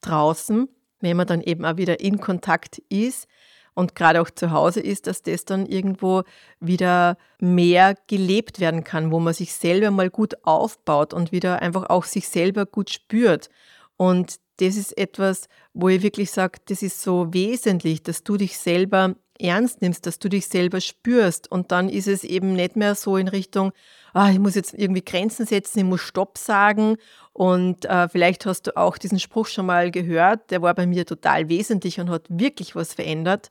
draußen, 0.00 0.68
wenn 1.00 1.16
man 1.16 1.26
dann 1.26 1.40
eben 1.40 1.64
auch 1.64 1.76
wieder 1.76 1.98
in 1.98 2.20
Kontakt 2.20 2.80
ist, 2.88 3.26
und 3.80 3.94
gerade 3.94 4.20
auch 4.20 4.30
zu 4.30 4.50
Hause 4.50 4.80
ist, 4.80 5.06
dass 5.06 5.22
das 5.22 5.46
dann 5.46 5.64
irgendwo 5.64 6.22
wieder 6.60 7.16
mehr 7.40 7.96
gelebt 8.08 8.60
werden 8.60 8.84
kann, 8.84 9.10
wo 9.10 9.18
man 9.18 9.32
sich 9.32 9.54
selber 9.54 9.90
mal 9.90 10.10
gut 10.10 10.34
aufbaut 10.44 11.14
und 11.14 11.32
wieder 11.32 11.62
einfach 11.62 11.88
auch 11.88 12.04
sich 12.04 12.28
selber 12.28 12.66
gut 12.66 12.90
spürt. 12.90 13.48
Und 13.96 14.36
das 14.58 14.76
ist 14.76 14.96
etwas, 14.98 15.48
wo 15.72 15.88
ich 15.88 16.02
wirklich 16.02 16.30
sage, 16.30 16.58
das 16.66 16.82
ist 16.82 17.00
so 17.00 17.32
wesentlich, 17.32 18.02
dass 18.02 18.22
du 18.22 18.36
dich 18.36 18.58
selber 18.58 19.16
ernst 19.40 19.82
nimmst, 19.82 20.06
dass 20.06 20.18
du 20.18 20.28
dich 20.28 20.46
selber 20.46 20.80
spürst. 20.80 21.50
Und 21.50 21.72
dann 21.72 21.88
ist 21.88 22.08
es 22.08 22.24
eben 22.24 22.52
nicht 22.54 22.76
mehr 22.76 22.94
so 22.94 23.16
in 23.16 23.28
Richtung, 23.28 23.72
ah, 24.12 24.30
ich 24.30 24.38
muss 24.38 24.54
jetzt 24.54 24.74
irgendwie 24.74 25.04
Grenzen 25.04 25.46
setzen, 25.46 25.80
ich 25.80 25.84
muss 25.84 26.00
Stopp 26.00 26.38
sagen. 26.38 26.96
Und 27.32 27.84
äh, 27.84 28.08
vielleicht 28.08 28.46
hast 28.46 28.66
du 28.66 28.76
auch 28.76 28.98
diesen 28.98 29.18
Spruch 29.18 29.46
schon 29.46 29.66
mal 29.66 29.90
gehört, 29.90 30.50
der 30.50 30.62
war 30.62 30.74
bei 30.74 30.86
mir 30.86 31.06
total 31.06 31.48
wesentlich 31.48 32.00
und 32.00 32.10
hat 32.10 32.26
wirklich 32.28 32.74
was 32.74 32.94
verändert. 32.94 33.50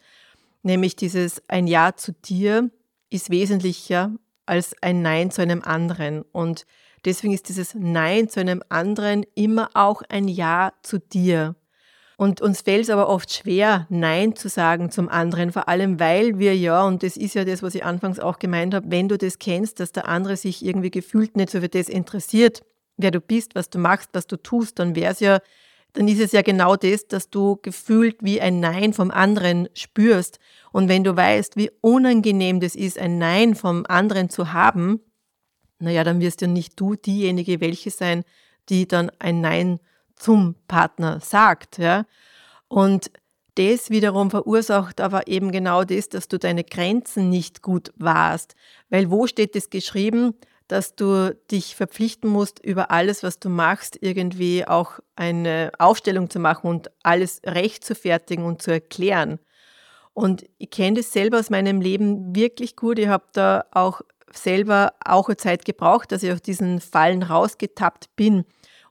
Nämlich 0.63 0.95
dieses 0.95 1.41
ein 1.47 1.67
Ja 1.67 1.95
zu 1.95 2.11
dir 2.11 2.69
ist 3.09 3.29
wesentlicher 3.29 4.11
als 4.45 4.75
ein 4.81 5.01
Nein 5.01 5.31
zu 5.31 5.41
einem 5.41 5.61
anderen. 5.61 6.23
Und 6.31 6.65
deswegen 7.05 7.33
ist 7.33 7.49
dieses 7.49 7.75
Nein 7.75 8.29
zu 8.29 8.39
einem 8.39 8.63
anderen 8.69 9.25
immer 9.35 9.69
auch 9.73 10.01
ein 10.09 10.27
Ja 10.27 10.73
zu 10.81 10.99
dir. 10.99 11.55
Und 12.19 12.41
uns 12.41 12.59
fällt 12.59 12.81
es 12.81 12.89
aber 12.89 13.07
oft 13.07 13.33
schwer, 13.33 13.87
Nein 13.87 14.35
zu 14.35 14.49
sagen 14.49 14.91
zum 14.91 15.07
anderen, 15.07 15.53
vor 15.53 15.69
allem 15.69 16.01
weil 16.01 16.37
wir 16.37 16.53
ja, 16.53 16.85
und 16.85 17.01
das 17.01 17.15
ist 17.15 17.33
ja 17.33 17.45
das, 17.45 17.63
was 17.63 17.75
ich 17.75 17.85
anfangs 17.85 18.19
auch 18.19 18.39
gemeint 18.39 18.73
habe, 18.73 18.91
wenn 18.91 19.07
du 19.07 19.17
das 19.17 19.39
kennst, 19.39 19.79
dass 19.79 19.93
der 19.93 20.09
andere 20.09 20.35
sich 20.35 20.65
irgendwie 20.65 20.91
gefühlt 20.91 21.37
nicht 21.37 21.49
so 21.49 21.61
für 21.61 21.69
das 21.69 21.87
interessiert, 21.87 22.61
wer 22.97 23.11
du 23.11 23.21
bist, 23.21 23.55
was 23.55 23.69
du 23.69 23.79
machst, 23.79 24.09
was 24.11 24.27
du 24.27 24.35
tust, 24.35 24.79
dann 24.79 24.97
wäre 24.97 25.13
es 25.13 25.21
ja, 25.21 25.39
dann 25.93 26.09
ist 26.09 26.19
es 26.19 26.33
ja 26.33 26.41
genau 26.41 26.75
das, 26.75 27.07
dass 27.07 27.29
du 27.29 27.57
gefühlt 27.61 28.17
wie 28.19 28.41
ein 28.41 28.59
Nein 28.59 28.91
vom 28.91 29.11
anderen 29.11 29.69
spürst. 29.73 30.39
Und 30.73 30.89
wenn 30.89 31.05
du 31.05 31.15
weißt, 31.15 31.55
wie 31.55 31.71
unangenehm 31.79 32.59
das 32.59 32.75
ist, 32.75 32.99
ein 32.99 33.17
Nein 33.17 33.55
vom 33.55 33.85
anderen 33.87 34.29
zu 34.29 34.51
haben, 34.51 34.99
naja, 35.79 36.03
dann 36.03 36.19
wirst 36.19 36.41
ja 36.41 36.49
nicht 36.49 36.77
du 36.77 36.95
diejenige 36.95 37.61
welche 37.61 37.91
sein, 37.91 38.25
die 38.67 38.89
dann 38.89 39.09
ein 39.19 39.39
Nein 39.39 39.79
zum 40.19 40.55
Partner 40.67 41.19
sagt. 41.19 41.79
Ja? 41.79 42.05
Und 42.67 43.11
das 43.55 43.89
wiederum 43.89 44.29
verursacht 44.29 45.01
aber 45.01 45.27
eben 45.27 45.51
genau 45.51 45.83
das, 45.83 46.07
dass 46.07 46.27
du 46.27 46.37
deine 46.37 46.63
Grenzen 46.63 47.29
nicht 47.29 47.61
gut 47.61 47.91
wahrst. 47.97 48.55
Weil 48.89 49.09
wo 49.09 49.27
steht 49.27 49.55
es 49.55 49.69
geschrieben, 49.69 50.35
dass 50.69 50.95
du 50.95 51.35
dich 51.49 51.75
verpflichten 51.75 52.29
musst, 52.29 52.63
über 52.63 52.91
alles, 52.91 53.23
was 53.23 53.39
du 53.39 53.49
machst, 53.49 53.97
irgendwie 54.01 54.65
auch 54.67 54.99
eine 55.15 55.71
Aufstellung 55.79 56.29
zu 56.29 56.39
machen 56.39 56.69
und 56.69 56.91
alles 57.01 57.41
recht 57.43 57.83
zu 57.83 57.95
fertigen 57.95 58.45
und 58.45 58.61
zu 58.61 58.71
erklären. 58.71 59.39
Und 60.13 60.45
ich 60.57 60.69
kenne 60.69 60.97
das 60.97 61.11
selber 61.11 61.39
aus 61.39 61.49
meinem 61.49 61.81
Leben 61.81 62.35
wirklich 62.35 62.75
gut. 62.75 62.99
Ich 62.99 63.07
habe 63.07 63.25
da 63.33 63.65
auch 63.71 64.01
selber 64.31 64.93
auch 65.03 65.27
eine 65.27 65.37
Zeit 65.37 65.65
gebraucht, 65.65 66.11
dass 66.11 66.23
ich 66.23 66.31
aus 66.31 66.41
diesen 66.41 66.79
Fallen 66.79 67.23
rausgetappt 67.23 68.15
bin. 68.15 68.45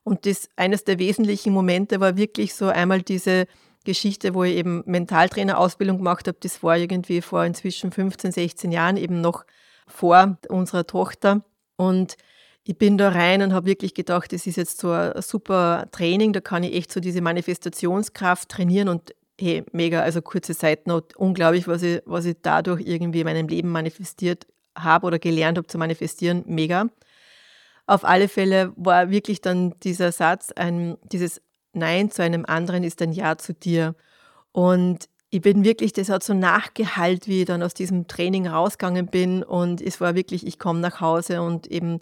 Und 0.08 0.24
das 0.24 0.48
eines 0.56 0.84
der 0.84 0.98
wesentlichen 0.98 1.52
Momente 1.52 2.00
war 2.00 2.16
wirklich 2.16 2.54
so 2.54 2.68
einmal 2.68 3.02
diese 3.02 3.46
Geschichte, 3.84 4.32
wo 4.32 4.42
ich 4.42 4.56
eben 4.56 4.82
Mentaltrainerausbildung 4.86 5.98
gemacht 5.98 6.26
habe. 6.26 6.38
Das 6.40 6.62
war 6.62 6.78
irgendwie 6.78 7.20
vor 7.20 7.44
inzwischen 7.44 7.92
15, 7.92 8.32
16 8.32 8.72
Jahren, 8.72 8.96
eben 8.96 9.20
noch 9.20 9.44
vor 9.86 10.38
unserer 10.48 10.86
Tochter. 10.86 11.44
Und 11.76 12.16
ich 12.64 12.78
bin 12.78 12.96
da 12.96 13.10
rein 13.10 13.42
und 13.42 13.52
habe 13.52 13.66
wirklich 13.66 13.92
gedacht, 13.92 14.32
das 14.32 14.46
ist 14.46 14.56
jetzt 14.56 14.80
so 14.80 14.92
ein 14.92 15.20
super 15.20 15.88
Training, 15.92 16.32
da 16.32 16.40
kann 16.40 16.62
ich 16.62 16.74
echt 16.74 16.90
so 16.90 17.00
diese 17.00 17.20
Manifestationskraft 17.20 18.48
trainieren 18.48 18.88
und 18.88 19.14
hey, 19.38 19.62
mega, 19.72 20.00
also 20.00 20.22
kurze 20.22 20.54
Seitennote, 20.54 21.18
unglaublich, 21.18 21.68
was 21.68 21.82
ich, 21.82 22.00
was 22.06 22.24
ich 22.24 22.36
dadurch 22.40 22.80
irgendwie 22.80 23.20
in 23.20 23.26
meinem 23.26 23.48
Leben 23.48 23.68
manifestiert 23.68 24.46
habe 24.74 25.06
oder 25.06 25.18
gelernt 25.18 25.58
habe 25.58 25.66
zu 25.66 25.76
manifestieren, 25.76 26.44
mega. 26.46 26.86
Auf 27.88 28.04
alle 28.04 28.28
Fälle 28.28 28.72
war 28.76 29.10
wirklich 29.10 29.40
dann 29.40 29.74
dieser 29.80 30.12
Satz, 30.12 30.52
ein, 30.52 30.98
dieses 31.10 31.40
Nein 31.72 32.10
zu 32.10 32.22
einem 32.22 32.44
anderen 32.44 32.84
ist 32.84 33.00
ein 33.00 33.12
Ja 33.12 33.38
zu 33.38 33.54
dir. 33.54 33.94
Und 34.52 35.08
ich 35.30 35.40
bin 35.40 35.64
wirklich, 35.64 35.94
das 35.94 36.10
hat 36.10 36.22
so 36.22 36.34
nachgehalt, 36.34 37.28
wie 37.28 37.40
ich 37.40 37.46
dann 37.46 37.62
aus 37.62 37.72
diesem 37.72 38.06
Training 38.06 38.46
rausgegangen 38.46 39.06
bin. 39.06 39.42
Und 39.42 39.80
es 39.80 40.02
war 40.02 40.14
wirklich, 40.14 40.46
ich 40.46 40.58
komme 40.58 40.80
nach 40.80 41.00
Hause 41.00 41.40
und 41.40 41.66
eben 41.66 42.00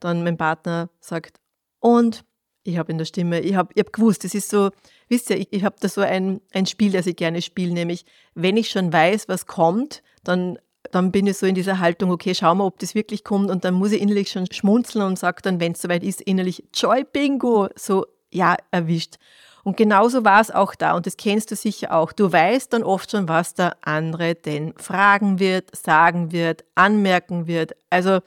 dann 0.00 0.24
mein 0.24 0.36
Partner 0.36 0.90
sagt, 0.98 1.38
und 1.78 2.24
ich 2.64 2.76
habe 2.76 2.90
in 2.90 2.98
der 2.98 3.04
Stimme, 3.04 3.38
ich 3.38 3.54
habe 3.54 3.72
ich 3.76 3.80
hab 3.80 3.92
gewusst, 3.92 4.24
das 4.24 4.34
ist 4.34 4.50
so, 4.50 4.70
wisst 5.08 5.30
ihr, 5.30 5.38
ich, 5.38 5.52
ich 5.52 5.62
habe 5.62 5.76
da 5.78 5.88
so 5.88 6.00
ein, 6.00 6.40
ein 6.52 6.66
Spiel, 6.66 6.90
das 6.90 7.06
ich 7.06 7.14
gerne 7.14 7.42
spiele, 7.42 7.72
nämlich 7.72 8.04
wenn 8.34 8.56
ich 8.56 8.70
schon 8.70 8.92
weiß, 8.92 9.28
was 9.28 9.46
kommt, 9.46 10.02
dann 10.24 10.58
dann 10.92 11.12
bin 11.12 11.26
ich 11.26 11.38
so 11.38 11.46
in 11.46 11.54
dieser 11.54 11.78
Haltung, 11.78 12.10
okay, 12.10 12.34
schauen 12.34 12.58
wir, 12.58 12.64
ob 12.64 12.78
das 12.78 12.94
wirklich 12.94 13.24
kommt. 13.24 13.50
Und 13.50 13.64
dann 13.64 13.74
muss 13.74 13.92
ich 13.92 14.00
innerlich 14.00 14.30
schon 14.30 14.50
schmunzeln 14.50 15.04
und 15.04 15.18
sage 15.18 15.42
dann, 15.42 15.60
wenn 15.60 15.72
es 15.72 15.82
soweit 15.82 16.02
ist, 16.02 16.20
innerlich 16.20 16.64
Joy 16.74 17.04
Bingo, 17.04 17.68
so 17.76 18.06
ja, 18.30 18.56
erwischt. 18.70 19.16
Und 19.64 19.76
genauso 19.76 20.24
war 20.24 20.40
es 20.40 20.50
auch 20.50 20.74
da 20.74 20.94
und 20.96 21.06
das 21.06 21.16
kennst 21.16 21.50
du 21.50 21.56
sicher 21.56 21.92
auch. 21.92 22.12
Du 22.12 22.32
weißt 22.32 22.72
dann 22.72 22.82
oft 22.82 23.10
schon, 23.10 23.28
was 23.28 23.54
der 23.54 23.76
andere 23.82 24.34
denn 24.34 24.72
fragen 24.78 25.40
wird, 25.40 25.74
sagen 25.76 26.32
wird, 26.32 26.64
anmerken 26.74 27.46
wird. 27.46 27.72
Also 27.90 28.20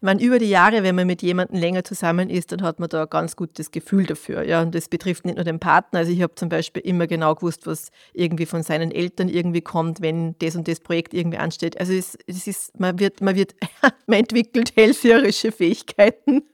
ich 0.00 0.02
meine, 0.02 0.22
über 0.22 0.38
die 0.38 0.48
Jahre, 0.48 0.82
wenn 0.82 0.94
man 0.94 1.06
mit 1.06 1.20
jemandem 1.20 1.60
länger 1.60 1.84
zusammen 1.84 2.30
ist, 2.30 2.52
dann 2.52 2.62
hat 2.62 2.80
man 2.80 2.88
da 2.88 3.02
ein 3.02 3.10
ganz 3.10 3.36
gutes 3.36 3.70
Gefühl 3.70 4.06
dafür. 4.06 4.42
Ja? 4.44 4.62
Und 4.62 4.74
das 4.74 4.88
betrifft 4.88 5.26
nicht 5.26 5.34
nur 5.34 5.44
den 5.44 5.60
Partner. 5.60 5.98
Also 5.98 6.10
ich 6.10 6.22
habe 6.22 6.34
zum 6.36 6.48
Beispiel 6.48 6.82
immer 6.82 7.06
genau 7.06 7.34
gewusst, 7.34 7.66
was 7.66 7.90
irgendwie 8.14 8.46
von 8.46 8.62
seinen 8.62 8.92
Eltern 8.92 9.28
irgendwie 9.28 9.60
kommt, 9.60 10.00
wenn 10.00 10.36
das 10.38 10.56
und 10.56 10.66
das 10.68 10.80
Projekt 10.80 11.12
irgendwie 11.12 11.36
ansteht. 11.36 11.78
Also 11.78 11.92
es, 11.92 12.16
es 12.26 12.46
ist, 12.46 12.80
man 12.80 12.98
wird, 12.98 13.20
man 13.20 13.36
wird, 13.36 13.54
man 14.06 14.20
entwickelt 14.20 14.72
hellseherische 14.74 15.52
Fähigkeiten. 15.52 16.44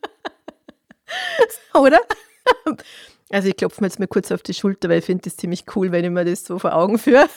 Oder? 1.75 2.01
Also 3.33 3.49
ich 3.49 3.57
klopfe 3.57 3.81
mir 3.81 3.89
jetzt 3.89 3.99
mal 3.99 4.07
kurz 4.07 4.31
auf 4.31 4.45
die 4.45 4.55
Schulter, 4.55 4.89
weil 4.89 5.01
ich 5.01 5.05
finde 5.05 5.23
das 5.23 5.37
ziemlich 5.37 5.65
cool, 5.75 5.91
wenn 5.91 6.05
ich 6.05 6.13
mir 6.13 6.25
das 6.25 6.45
so 6.45 6.61
vor 6.61 6.77
Augen 6.77 6.97
führe. 6.97 7.29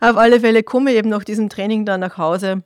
auf 0.00 0.16
alle 0.16 0.40
Fälle 0.40 0.62
komme 0.62 0.90
ich 0.90 0.96
eben 0.96 1.10
nach 1.10 1.22
diesem 1.22 1.50
Training 1.50 1.84
dann 1.84 2.00
nach 2.00 2.16
Hause 2.16 2.62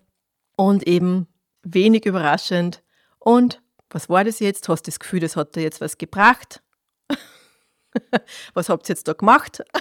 und 0.54 0.86
eben 0.86 1.26
wenig 1.74 2.06
überraschend. 2.06 2.82
Und 3.18 3.62
was 3.90 4.08
war 4.08 4.24
das 4.24 4.40
jetzt? 4.40 4.68
Hast 4.68 4.86
du 4.86 4.90
das 4.90 4.98
Gefühl, 4.98 5.20
das 5.20 5.36
hat 5.36 5.56
dir 5.56 5.62
jetzt 5.62 5.80
was 5.80 5.98
gebracht? 5.98 6.62
was 8.54 8.68
habt 8.68 8.88
ihr 8.88 8.94
jetzt 8.94 9.08
da 9.08 9.12
gemacht? 9.12 9.62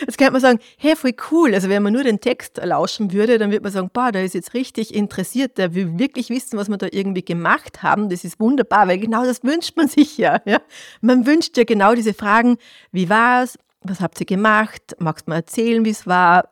Jetzt 0.00 0.18
könnte 0.18 0.32
man 0.32 0.40
sagen, 0.40 0.58
hey, 0.76 0.94
voll 0.94 1.14
cool. 1.30 1.54
Also 1.54 1.68
wenn 1.68 1.82
man 1.82 1.92
nur 1.92 2.04
den 2.04 2.20
Text 2.20 2.58
lauschen 2.62 3.12
würde, 3.12 3.38
dann 3.38 3.50
würde 3.50 3.62
man 3.62 3.72
sagen, 3.72 3.90
boah, 3.92 4.12
der 4.12 4.24
ist 4.24 4.34
jetzt 4.34 4.54
richtig 4.54 4.94
interessiert, 4.94 5.56
der 5.58 5.74
will 5.74 5.98
wirklich 5.98 6.28
wissen, 6.28 6.58
was 6.58 6.68
wir 6.68 6.76
da 6.76 6.88
irgendwie 6.90 7.24
gemacht 7.24 7.82
haben. 7.82 8.10
Das 8.10 8.24
ist 8.24 8.38
wunderbar, 8.38 8.86
weil 8.86 8.98
genau 8.98 9.24
das 9.24 9.42
wünscht 9.42 9.76
man 9.76 9.88
sich 9.88 10.18
ja. 10.18 10.40
ja? 10.44 10.60
Man 11.00 11.26
wünscht 11.26 11.56
ja 11.56 11.64
genau 11.64 11.94
diese 11.94 12.14
Fragen, 12.14 12.58
wie 12.92 13.08
war 13.08 13.44
es, 13.44 13.58
was 13.80 14.00
habt 14.00 14.20
ihr 14.20 14.26
gemacht, 14.26 14.94
magst 14.98 15.26
du 15.26 15.30
mal 15.30 15.36
erzählen, 15.36 15.84
wie 15.84 15.90
es 15.90 16.06
war? 16.06 16.48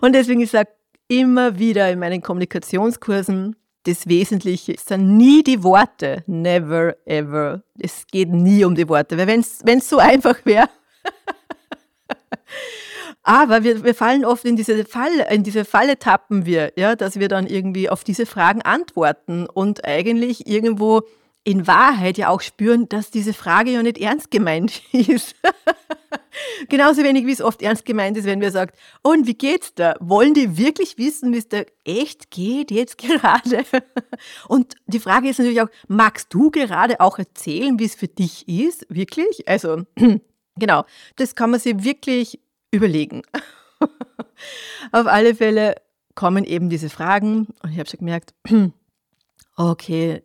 Und 0.00 0.12
deswegen, 0.12 0.40
ich 0.40 0.50
sage, 0.50 0.70
immer 1.08 1.58
wieder 1.58 1.90
in 1.90 1.98
meinen 1.98 2.22
Kommunikationskursen, 2.22 3.56
das 3.84 4.08
Wesentliche 4.08 4.74
sind 4.78 5.16
nie 5.16 5.42
die 5.42 5.62
Worte. 5.62 6.24
Never, 6.26 6.96
ever. 7.04 7.62
Es 7.78 8.06
geht 8.10 8.30
nie 8.30 8.64
um 8.64 8.74
die 8.74 8.88
Worte. 8.88 9.16
Weil 9.16 9.28
wenn 9.28 9.40
es 9.40 9.88
so 9.88 9.98
einfach 9.98 10.44
wäre. 10.44 10.68
Aber 13.22 13.64
wir, 13.64 13.82
wir 13.82 13.94
fallen 13.94 14.24
oft 14.24 14.44
in 14.44 14.56
diese 14.56 14.84
Falle, 14.84 15.28
in 15.30 15.42
diese 15.42 15.64
Falle 15.64 15.98
tappen 15.98 16.46
wir, 16.46 16.72
ja, 16.76 16.94
dass 16.94 17.18
wir 17.18 17.28
dann 17.28 17.46
irgendwie 17.46 17.90
auf 17.90 18.04
diese 18.04 18.24
Fragen 18.24 18.62
antworten 18.62 19.46
und 19.46 19.84
eigentlich 19.84 20.46
irgendwo 20.46 21.02
in 21.42 21.66
Wahrheit 21.66 22.18
ja 22.18 22.28
auch 22.28 22.40
spüren, 22.40 22.88
dass 22.88 23.10
diese 23.10 23.32
Frage 23.32 23.70
ja 23.70 23.82
nicht 23.82 23.98
ernst 23.98 24.30
gemeint 24.30 24.80
ist. 24.92 25.34
Genauso 26.68 27.02
wenig 27.02 27.26
wie 27.26 27.32
es 27.32 27.40
oft 27.40 27.62
ernst 27.62 27.84
gemeint 27.84 28.16
ist, 28.16 28.24
wenn 28.24 28.40
wir 28.40 28.50
sagen, 28.50 28.72
und 29.02 29.26
wie 29.26 29.34
geht's 29.34 29.74
da? 29.74 29.94
Wollen 30.00 30.34
die 30.34 30.58
wirklich 30.58 30.98
wissen, 30.98 31.32
wie 31.32 31.38
es 31.38 31.48
da 31.48 31.62
echt 31.84 32.30
geht 32.30 32.70
jetzt 32.70 32.98
gerade? 32.98 33.64
Und 34.48 34.74
die 34.86 35.00
Frage 35.00 35.28
ist 35.28 35.38
natürlich 35.38 35.62
auch, 35.62 35.70
magst 35.88 36.32
du 36.32 36.50
gerade 36.50 37.00
auch 37.00 37.18
erzählen, 37.18 37.78
wie 37.78 37.84
es 37.84 37.94
für 37.94 38.08
dich 38.08 38.48
ist? 38.48 38.86
Wirklich? 38.88 39.48
Also, 39.48 39.82
genau, 40.56 40.84
das 41.16 41.34
kann 41.34 41.50
man 41.50 41.60
sich 41.60 41.82
wirklich 41.84 42.40
überlegen. 42.70 43.22
Auf 44.92 45.06
alle 45.06 45.34
Fälle 45.34 45.76
kommen 46.14 46.44
eben 46.44 46.70
diese 46.70 46.88
Fragen 46.88 47.48
und 47.62 47.72
ich 47.72 47.78
habe 47.78 47.88
schon 47.88 47.98
gemerkt, 47.98 48.34
okay, 49.56 50.22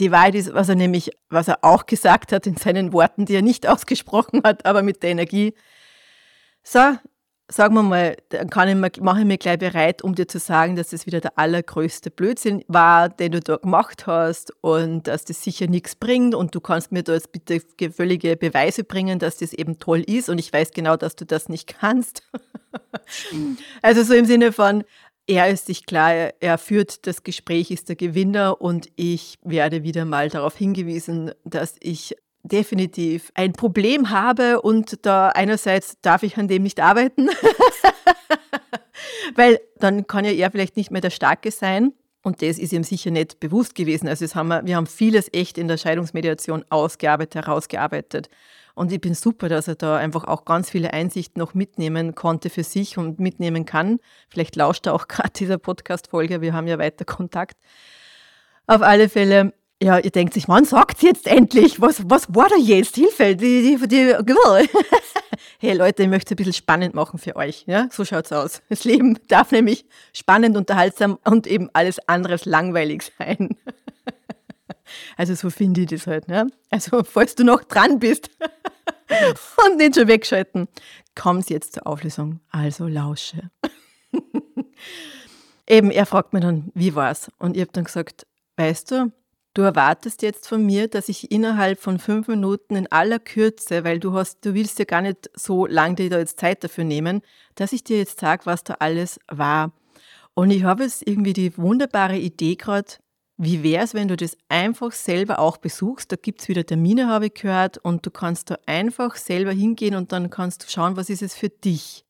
Die 0.00 0.10
Wahrheit 0.10 0.34
ist, 0.34 0.52
was 0.54 0.68
er 0.68 0.74
nämlich, 0.74 1.10
was 1.30 1.48
er 1.48 1.58
auch 1.62 1.86
gesagt 1.86 2.32
hat 2.32 2.46
in 2.46 2.56
seinen 2.56 2.92
Worten, 2.92 3.26
die 3.26 3.34
er 3.34 3.42
nicht 3.42 3.66
ausgesprochen 3.68 4.42
hat, 4.44 4.66
aber 4.66 4.82
mit 4.82 5.02
der 5.02 5.10
Energie. 5.10 5.54
So, 6.62 6.96
sagen 7.48 7.74
wir 7.74 7.82
mal, 7.82 8.16
dann 8.30 8.48
kann 8.48 8.68
ich 8.68 8.74
mir, 8.74 8.90
mache 9.04 9.20
ich 9.20 9.26
mir 9.26 9.38
gleich 9.38 9.58
bereit, 9.58 10.02
um 10.02 10.14
dir 10.14 10.26
zu 10.26 10.38
sagen, 10.38 10.76
dass 10.76 10.88
das 10.88 11.06
wieder 11.06 11.20
der 11.20 11.38
allergrößte 11.38 12.10
Blödsinn 12.10 12.64
war, 12.68 13.08
den 13.08 13.32
du 13.32 13.40
da 13.40 13.56
gemacht 13.56 14.06
hast 14.06 14.52
und 14.62 15.06
dass 15.06 15.24
das 15.24 15.42
sicher 15.42 15.66
nichts 15.66 15.94
bringt 15.94 16.34
und 16.34 16.54
du 16.54 16.60
kannst 16.60 16.90
mir 16.90 17.02
da 17.02 17.12
jetzt 17.12 17.32
bitte 17.32 17.60
völlige 17.92 18.36
Beweise 18.36 18.82
bringen, 18.82 19.18
dass 19.18 19.36
das 19.38 19.52
eben 19.52 19.78
toll 19.78 20.00
ist 20.00 20.30
und 20.30 20.38
ich 20.38 20.52
weiß 20.52 20.70
genau, 20.72 20.96
dass 20.96 21.16
du 21.16 21.26
das 21.26 21.48
nicht 21.48 21.78
kannst. 21.78 22.22
also 23.82 24.02
so 24.02 24.14
im 24.14 24.24
Sinne 24.24 24.50
von, 24.52 24.82
er 25.26 25.48
ist 25.48 25.66
sich 25.66 25.86
klar, 25.86 26.32
er 26.40 26.58
führt 26.58 27.06
das 27.06 27.22
Gespräch, 27.22 27.70
ist 27.70 27.88
der 27.88 27.96
Gewinner 27.96 28.60
und 28.60 28.88
ich 28.96 29.38
werde 29.42 29.82
wieder 29.82 30.04
mal 30.04 30.28
darauf 30.28 30.56
hingewiesen, 30.56 31.32
dass 31.44 31.76
ich 31.80 32.14
definitiv 32.42 33.30
ein 33.34 33.54
Problem 33.54 34.10
habe 34.10 34.60
und 34.60 35.06
da 35.06 35.30
einerseits 35.30 35.98
darf 36.02 36.22
ich 36.22 36.36
an 36.36 36.46
dem 36.46 36.62
nicht 36.62 36.78
arbeiten, 36.78 37.28
weil 39.34 39.60
dann 39.78 40.06
kann 40.06 40.26
ja 40.26 40.32
er 40.32 40.50
vielleicht 40.50 40.76
nicht 40.76 40.90
mehr 40.90 41.00
der 41.00 41.10
Starke 41.10 41.50
sein. 41.50 41.94
Und 42.24 42.40
das 42.40 42.58
ist 42.58 42.72
ihm 42.72 42.84
sicher 42.84 43.10
nicht 43.10 43.38
bewusst 43.38 43.74
gewesen. 43.74 44.08
Also 44.08 44.26
haben 44.34 44.48
wir, 44.48 44.64
wir 44.64 44.76
haben 44.76 44.86
vieles 44.86 45.28
echt 45.34 45.58
in 45.58 45.68
der 45.68 45.76
Scheidungsmediation 45.76 46.64
ausgearbeitet, 46.70 47.34
herausgearbeitet. 47.34 48.30
Und 48.74 48.90
ich 48.92 49.00
bin 49.00 49.14
super, 49.14 49.50
dass 49.50 49.68
er 49.68 49.74
da 49.74 49.98
einfach 49.98 50.24
auch 50.24 50.46
ganz 50.46 50.70
viele 50.70 50.94
Einsichten 50.94 51.38
noch 51.38 51.52
mitnehmen 51.52 52.14
konnte 52.14 52.48
für 52.48 52.64
sich 52.64 52.96
und 52.96 53.20
mitnehmen 53.20 53.66
kann. 53.66 54.00
Vielleicht 54.30 54.56
lauscht 54.56 54.86
er 54.86 54.94
auch 54.94 55.06
gerade 55.08 55.32
dieser 55.36 55.58
Podcast-Folge. 55.58 56.40
Wir 56.40 56.54
haben 56.54 56.66
ja 56.66 56.78
weiter 56.78 57.04
Kontakt. 57.04 57.58
Auf 58.66 58.80
alle 58.80 59.10
Fälle 59.10 59.52
ja, 59.82 59.98
ihr 59.98 60.10
denkt 60.10 60.34
sich, 60.34 60.48
wann 60.48 60.64
sagt 60.64 60.98
sie 60.98 61.06
jetzt 61.06 61.26
endlich? 61.26 61.80
Was, 61.80 62.08
was 62.08 62.34
war 62.34 62.48
da 62.48 62.56
jetzt? 62.56 62.94
Hilfe! 62.94 63.36
Die, 63.36 63.76
die, 63.76 63.88
die, 63.88 64.14
hey 65.58 65.74
Leute, 65.74 66.04
ich 66.04 66.08
möchte 66.08 66.28
es 66.28 66.32
ein 66.32 66.36
bisschen 66.36 66.52
spannend 66.52 66.94
machen 66.94 67.18
für 67.18 67.36
euch. 67.36 67.64
Ja? 67.66 67.88
So 67.90 68.02
es 68.02 68.32
aus. 68.32 68.62
Das 68.68 68.84
Leben 68.84 69.18
darf 69.28 69.52
nämlich 69.52 69.84
spannend, 70.12 70.56
unterhaltsam 70.56 71.18
und 71.24 71.46
eben 71.46 71.68
alles 71.72 71.98
anderes 72.08 72.44
langweilig 72.44 73.12
sein. 73.18 73.56
Also 75.16 75.34
so 75.34 75.50
finde 75.50 75.80
ich 75.80 75.86
das 75.88 76.06
halt. 76.06 76.28
Ne? 76.28 76.46
Also 76.70 77.02
falls 77.04 77.34
du 77.34 77.42
noch 77.42 77.64
dran 77.64 77.98
bist 77.98 78.30
und 79.66 79.78
nicht 79.78 79.96
schon 79.96 80.08
wegschalten, 80.08 80.68
kommt 81.14 81.48
jetzt 81.50 81.72
zur 81.72 81.86
Auflösung. 81.86 82.40
Also 82.50 82.86
lausche. 82.86 83.50
Eben, 85.66 85.90
er 85.90 86.06
fragt 86.06 86.32
mich 86.32 86.42
dann, 86.42 86.70
wie 86.74 86.94
war's? 86.94 87.30
Und 87.38 87.56
ich 87.56 87.62
habe 87.62 87.72
dann 87.72 87.84
gesagt, 87.84 88.26
weißt 88.56 88.90
du, 88.90 89.12
Du 89.54 89.62
erwartest 89.62 90.22
jetzt 90.22 90.48
von 90.48 90.66
mir, 90.66 90.88
dass 90.88 91.08
ich 91.08 91.30
innerhalb 91.30 91.78
von 91.80 92.00
fünf 92.00 92.26
Minuten 92.26 92.74
in 92.74 92.90
aller 92.90 93.20
Kürze, 93.20 93.84
weil 93.84 94.00
du 94.00 94.12
hast, 94.12 94.44
du 94.44 94.52
willst 94.52 94.80
ja 94.80 94.84
gar 94.84 95.00
nicht 95.00 95.30
so 95.32 95.66
lange 95.66 95.94
dir 95.94 96.10
da 96.10 96.18
jetzt 96.18 96.40
Zeit 96.40 96.64
dafür 96.64 96.82
nehmen, 96.82 97.22
dass 97.54 97.72
ich 97.72 97.84
dir 97.84 97.98
jetzt 97.98 98.18
sage, 98.18 98.46
was 98.46 98.64
da 98.64 98.74
alles 98.80 99.20
war. 99.28 99.72
Und 100.34 100.50
ich 100.50 100.64
habe 100.64 100.82
jetzt 100.82 101.06
irgendwie 101.06 101.32
die 101.32 101.56
wunderbare 101.56 102.18
Idee 102.18 102.56
gerade, 102.56 102.94
wie 103.36 103.62
wäre 103.62 103.84
es, 103.84 103.94
wenn 103.94 104.08
du 104.08 104.16
das 104.16 104.36
einfach 104.48 104.90
selber 104.90 105.38
auch 105.38 105.56
besuchst? 105.56 106.10
Da 106.10 106.16
gibt 106.16 106.40
es 106.40 106.48
wieder 106.48 106.66
Termine, 106.66 107.06
habe 107.06 107.26
ich 107.26 107.34
gehört, 107.34 107.78
und 107.78 108.04
du 108.04 108.10
kannst 108.10 108.50
da 108.50 108.58
einfach 108.66 109.14
selber 109.14 109.52
hingehen 109.52 109.94
und 109.94 110.10
dann 110.10 110.30
kannst 110.30 110.64
du 110.64 110.68
schauen, 110.68 110.96
was 110.96 111.10
ist 111.10 111.22
es 111.22 111.34
für 111.34 111.48
dich. 111.48 112.04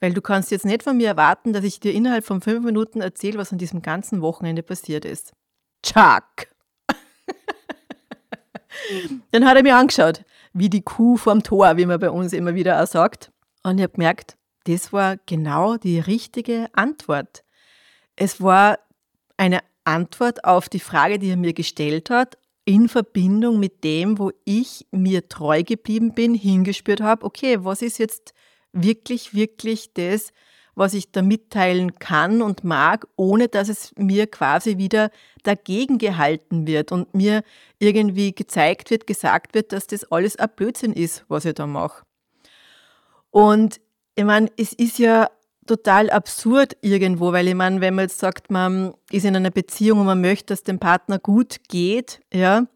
Weil 0.00 0.12
du 0.12 0.20
kannst 0.20 0.50
jetzt 0.50 0.66
nicht 0.66 0.82
von 0.82 0.98
mir 0.98 1.08
erwarten, 1.08 1.54
dass 1.54 1.64
ich 1.64 1.80
dir 1.80 1.92
innerhalb 1.94 2.26
von 2.26 2.42
fünf 2.42 2.62
Minuten 2.64 3.00
erzähle, 3.00 3.38
was 3.38 3.52
an 3.52 3.58
diesem 3.58 3.80
ganzen 3.80 4.20
Wochenende 4.20 4.62
passiert 4.62 5.06
ist. 5.06 5.32
Chuck! 5.82 6.51
Dann 9.30 9.46
hat 9.46 9.56
er 9.56 9.62
mir 9.62 9.76
angeschaut, 9.76 10.24
wie 10.52 10.68
die 10.68 10.82
Kuh 10.82 11.16
vorm 11.16 11.42
Tor, 11.42 11.76
wie 11.76 11.86
man 11.86 12.00
bei 12.00 12.10
uns 12.10 12.32
immer 12.32 12.54
wieder 12.54 12.82
auch 12.82 12.86
sagt. 12.86 13.30
Und 13.62 13.78
ich 13.78 13.82
habe 13.82 13.94
gemerkt, 13.94 14.36
das 14.64 14.92
war 14.92 15.16
genau 15.26 15.76
die 15.76 15.98
richtige 15.98 16.68
Antwort. 16.72 17.44
Es 18.16 18.40
war 18.40 18.78
eine 19.36 19.60
Antwort 19.84 20.44
auf 20.44 20.68
die 20.68 20.80
Frage, 20.80 21.18
die 21.18 21.30
er 21.30 21.36
mir 21.36 21.52
gestellt 21.52 22.10
hat, 22.10 22.38
in 22.64 22.88
Verbindung 22.88 23.58
mit 23.58 23.82
dem, 23.82 24.18
wo 24.18 24.30
ich 24.44 24.86
mir 24.92 25.28
treu 25.28 25.64
geblieben 25.64 26.14
bin, 26.14 26.34
hingespürt 26.34 27.00
habe, 27.00 27.26
okay, 27.26 27.64
was 27.64 27.82
ist 27.82 27.98
jetzt 27.98 28.34
wirklich, 28.72 29.34
wirklich 29.34 29.92
das, 29.94 30.32
was 30.74 30.94
ich 30.94 31.12
da 31.12 31.22
mitteilen 31.22 31.98
kann 31.98 32.42
und 32.42 32.64
mag, 32.64 33.06
ohne 33.16 33.48
dass 33.48 33.68
es 33.68 33.92
mir 33.96 34.26
quasi 34.26 34.78
wieder 34.78 35.10
dagegen 35.42 35.98
gehalten 35.98 36.66
wird 36.66 36.92
und 36.92 37.14
mir 37.14 37.42
irgendwie 37.78 38.34
gezeigt 38.34 38.90
wird, 38.90 39.06
gesagt 39.06 39.54
wird, 39.54 39.72
dass 39.72 39.86
das 39.86 40.10
alles 40.10 40.36
ein 40.36 40.48
Blödsinn 40.54 40.92
ist, 40.92 41.24
was 41.28 41.44
ich 41.44 41.54
da 41.54 41.66
mache. 41.66 42.04
Und 43.30 43.80
ich 44.14 44.24
meine, 44.24 44.50
es 44.56 44.72
ist 44.72 44.98
ja 44.98 45.28
total 45.66 46.10
absurd 46.10 46.76
irgendwo, 46.80 47.32
weil 47.32 47.48
ich 47.48 47.54
meine, 47.54 47.80
wenn 47.80 47.94
man 47.94 48.04
jetzt 48.04 48.18
sagt, 48.18 48.50
man 48.50 48.94
ist 49.10 49.24
in 49.24 49.36
einer 49.36 49.50
Beziehung 49.50 50.00
und 50.00 50.06
man 50.06 50.20
möchte, 50.20 50.46
dass 50.46 50.64
dem 50.64 50.78
Partner 50.78 51.18
gut 51.18 51.60
geht, 51.68 52.20
ja, 52.32 52.66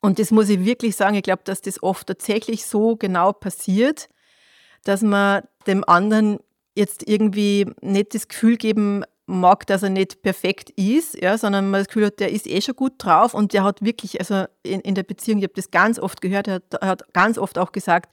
und 0.00 0.18
das 0.18 0.30
muss 0.30 0.50
ich 0.50 0.64
wirklich 0.64 0.96
sagen, 0.96 1.14
ich 1.14 1.22
glaube, 1.22 1.42
dass 1.44 1.62
das 1.62 1.82
oft 1.82 2.06
tatsächlich 2.06 2.66
so 2.66 2.94
genau 2.96 3.32
passiert, 3.32 4.10
dass 4.84 5.00
man 5.00 5.44
dem 5.66 5.82
anderen 5.88 6.40
jetzt 6.74 7.08
irgendwie 7.08 7.66
nicht 7.80 8.14
das 8.14 8.28
Gefühl 8.28 8.56
geben 8.56 9.04
mag, 9.26 9.66
dass 9.66 9.82
er 9.82 9.90
nicht 9.90 10.22
perfekt 10.22 10.70
ist, 10.70 11.20
ja, 11.20 11.38
sondern 11.38 11.70
man 11.70 11.80
das 11.80 11.88
Gefühl 11.88 12.06
hat, 12.06 12.20
der 12.20 12.32
ist 12.32 12.46
eh 12.46 12.60
schon 12.60 12.76
gut 12.76 12.94
drauf 12.98 13.32
und 13.32 13.52
der 13.52 13.64
hat 13.64 13.82
wirklich, 13.82 14.20
also 14.20 14.44
in, 14.62 14.80
in 14.80 14.94
der 14.94 15.02
Beziehung, 15.02 15.38
ich 15.38 15.44
habe 15.44 15.54
das 15.54 15.70
ganz 15.70 15.98
oft 15.98 16.20
gehört, 16.20 16.48
er 16.48 16.54
hat, 16.54 16.74
er 16.74 16.88
hat 16.88 17.14
ganz 17.14 17.38
oft 17.38 17.58
auch 17.58 17.72
gesagt, 17.72 18.12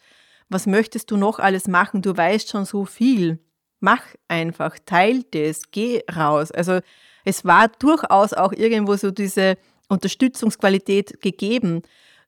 was 0.50 0.68
möchtest 0.68 1.12
du 1.12 1.18
noch 1.18 1.40
alles 1.40 1.68
machen? 1.68 2.02
Du 2.02 2.16
weißt 2.16 2.50
schon 2.50 2.66
so 2.66 2.86
viel. 2.86 3.40
Mach 3.80 4.04
einfach, 4.28 4.78
teil 4.86 5.24
das, 5.32 5.72
geh 5.72 6.02
raus. 6.14 6.52
Also 6.52 6.80
es 7.24 7.46
war 7.46 7.70
durchaus 7.80 8.34
auch 8.34 8.52
irgendwo 8.52 8.96
so 8.96 9.12
diese 9.12 9.58
Unterstützungsqualität 9.88 11.22
gegeben. 11.22 11.82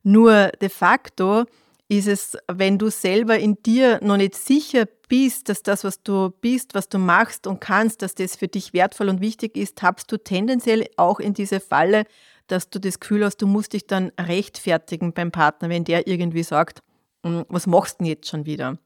Nur 0.03 0.51
de 0.61 0.69
facto 0.69 1.45
ist 1.89 2.07
es, 2.07 2.37
wenn 2.51 2.77
du 2.77 2.89
selber 2.89 3.37
in 3.37 3.61
dir 3.61 3.99
noch 4.01 4.17
nicht 4.17 4.35
sicher 4.35 4.85
bist, 5.09 5.49
dass 5.49 5.63
das, 5.63 5.83
was 5.83 6.01
du 6.01 6.29
bist, 6.29 6.73
was 6.73 6.89
du 6.89 6.97
machst 6.97 7.45
und 7.45 7.59
kannst, 7.59 8.01
dass 8.01 8.15
das 8.15 8.35
für 8.35 8.47
dich 8.47 8.73
wertvoll 8.73 9.09
und 9.09 9.21
wichtig 9.21 9.57
ist, 9.57 9.77
tappst 9.77 10.11
du 10.11 10.17
tendenziell 10.17 10.87
auch 10.97 11.19
in 11.19 11.33
diese 11.33 11.59
Falle, 11.59 12.05
dass 12.47 12.69
du 12.69 12.79
das 12.79 12.99
Gefühl 12.99 13.23
hast, 13.23 13.37
du 13.37 13.47
musst 13.47 13.73
dich 13.73 13.87
dann 13.87 14.11
rechtfertigen 14.19 15.13
beim 15.13 15.31
Partner, 15.31 15.69
wenn 15.69 15.83
der 15.83 16.07
irgendwie 16.07 16.43
sagt, 16.43 16.81
hm, 17.25 17.45
was 17.47 17.67
machst 17.67 17.95
du 17.95 18.03
denn 18.03 18.07
jetzt 18.07 18.29
schon 18.29 18.45
wieder? 18.45 18.77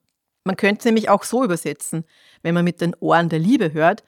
Man 0.43 0.55
könnte 0.55 0.79
es 0.79 0.85
nämlich 0.85 1.09
auch 1.09 1.23
so 1.23 1.43
übersetzen, 1.43 2.05
wenn 2.41 2.53
man 2.53 2.63
mit 2.63 2.81
den 2.81 2.95
Ohren 2.99 3.29
der 3.29 3.39
Liebe 3.39 3.73
hört, 3.73 4.03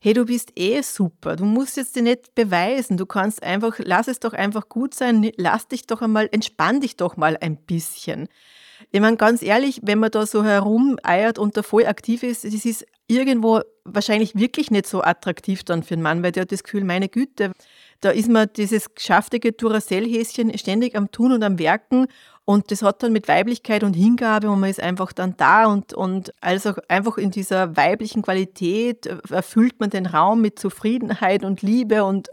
hey, 0.00 0.14
du 0.14 0.24
bist 0.24 0.52
eh 0.56 0.80
super, 0.80 1.36
du 1.36 1.44
musst 1.44 1.76
jetzt 1.76 1.94
dir 1.94 2.02
nicht 2.02 2.34
beweisen, 2.34 2.96
du 2.96 3.04
kannst 3.04 3.42
einfach, 3.42 3.78
lass 3.78 4.08
es 4.08 4.18
doch 4.18 4.32
einfach 4.32 4.68
gut 4.68 4.94
sein, 4.94 5.30
lass 5.36 5.68
dich 5.68 5.86
doch 5.86 6.00
einmal, 6.00 6.28
entspann 6.32 6.80
dich 6.80 6.96
doch 6.96 7.18
mal 7.18 7.36
ein 7.40 7.56
bisschen. 7.56 8.28
Ich 8.90 9.00
meine, 9.00 9.18
ganz 9.18 9.42
ehrlich, 9.42 9.80
wenn 9.82 9.98
man 9.98 10.10
da 10.10 10.24
so 10.24 10.42
herumeiert 10.42 11.38
und 11.38 11.54
da 11.56 11.62
voll 11.62 11.84
aktiv 11.84 12.22
ist, 12.22 12.44
das 12.44 12.64
ist 12.64 12.86
irgendwo 13.08 13.60
wahrscheinlich 13.84 14.36
wirklich 14.36 14.70
nicht 14.70 14.86
so 14.86 15.02
attraktiv 15.02 15.64
dann 15.64 15.82
für 15.82 15.94
einen 15.94 16.02
Mann, 16.02 16.22
weil 16.22 16.32
der 16.32 16.42
hat 16.42 16.52
das 16.52 16.64
Gefühl, 16.64 16.84
meine 16.84 17.08
Güte, 17.08 17.52
da 18.00 18.10
ist 18.10 18.30
man 18.30 18.48
dieses 18.56 18.94
geschäftige 18.94 19.52
Duracell-Häschen 19.52 20.56
ständig 20.56 20.96
am 20.96 21.10
Tun 21.10 21.32
und 21.32 21.42
am 21.42 21.58
Werken 21.58 22.06
und 22.44 22.70
das 22.70 22.82
hat 22.82 23.02
dann 23.02 23.12
mit 23.12 23.28
Weiblichkeit 23.28 23.84
und 23.84 23.94
Hingabe 23.94 24.50
und 24.50 24.60
man 24.60 24.70
ist 24.70 24.82
einfach 24.82 25.12
dann 25.12 25.36
da 25.36 25.66
und, 25.66 25.94
und 25.94 26.34
also 26.40 26.74
einfach 26.88 27.16
in 27.16 27.30
dieser 27.30 27.76
weiblichen 27.76 28.22
Qualität 28.22 29.06
erfüllt 29.06 29.78
man 29.78 29.90
den 29.90 30.06
Raum 30.06 30.40
mit 30.40 30.58
Zufriedenheit 30.58 31.44
und 31.44 31.62
Liebe 31.62 32.04
und 32.04 32.28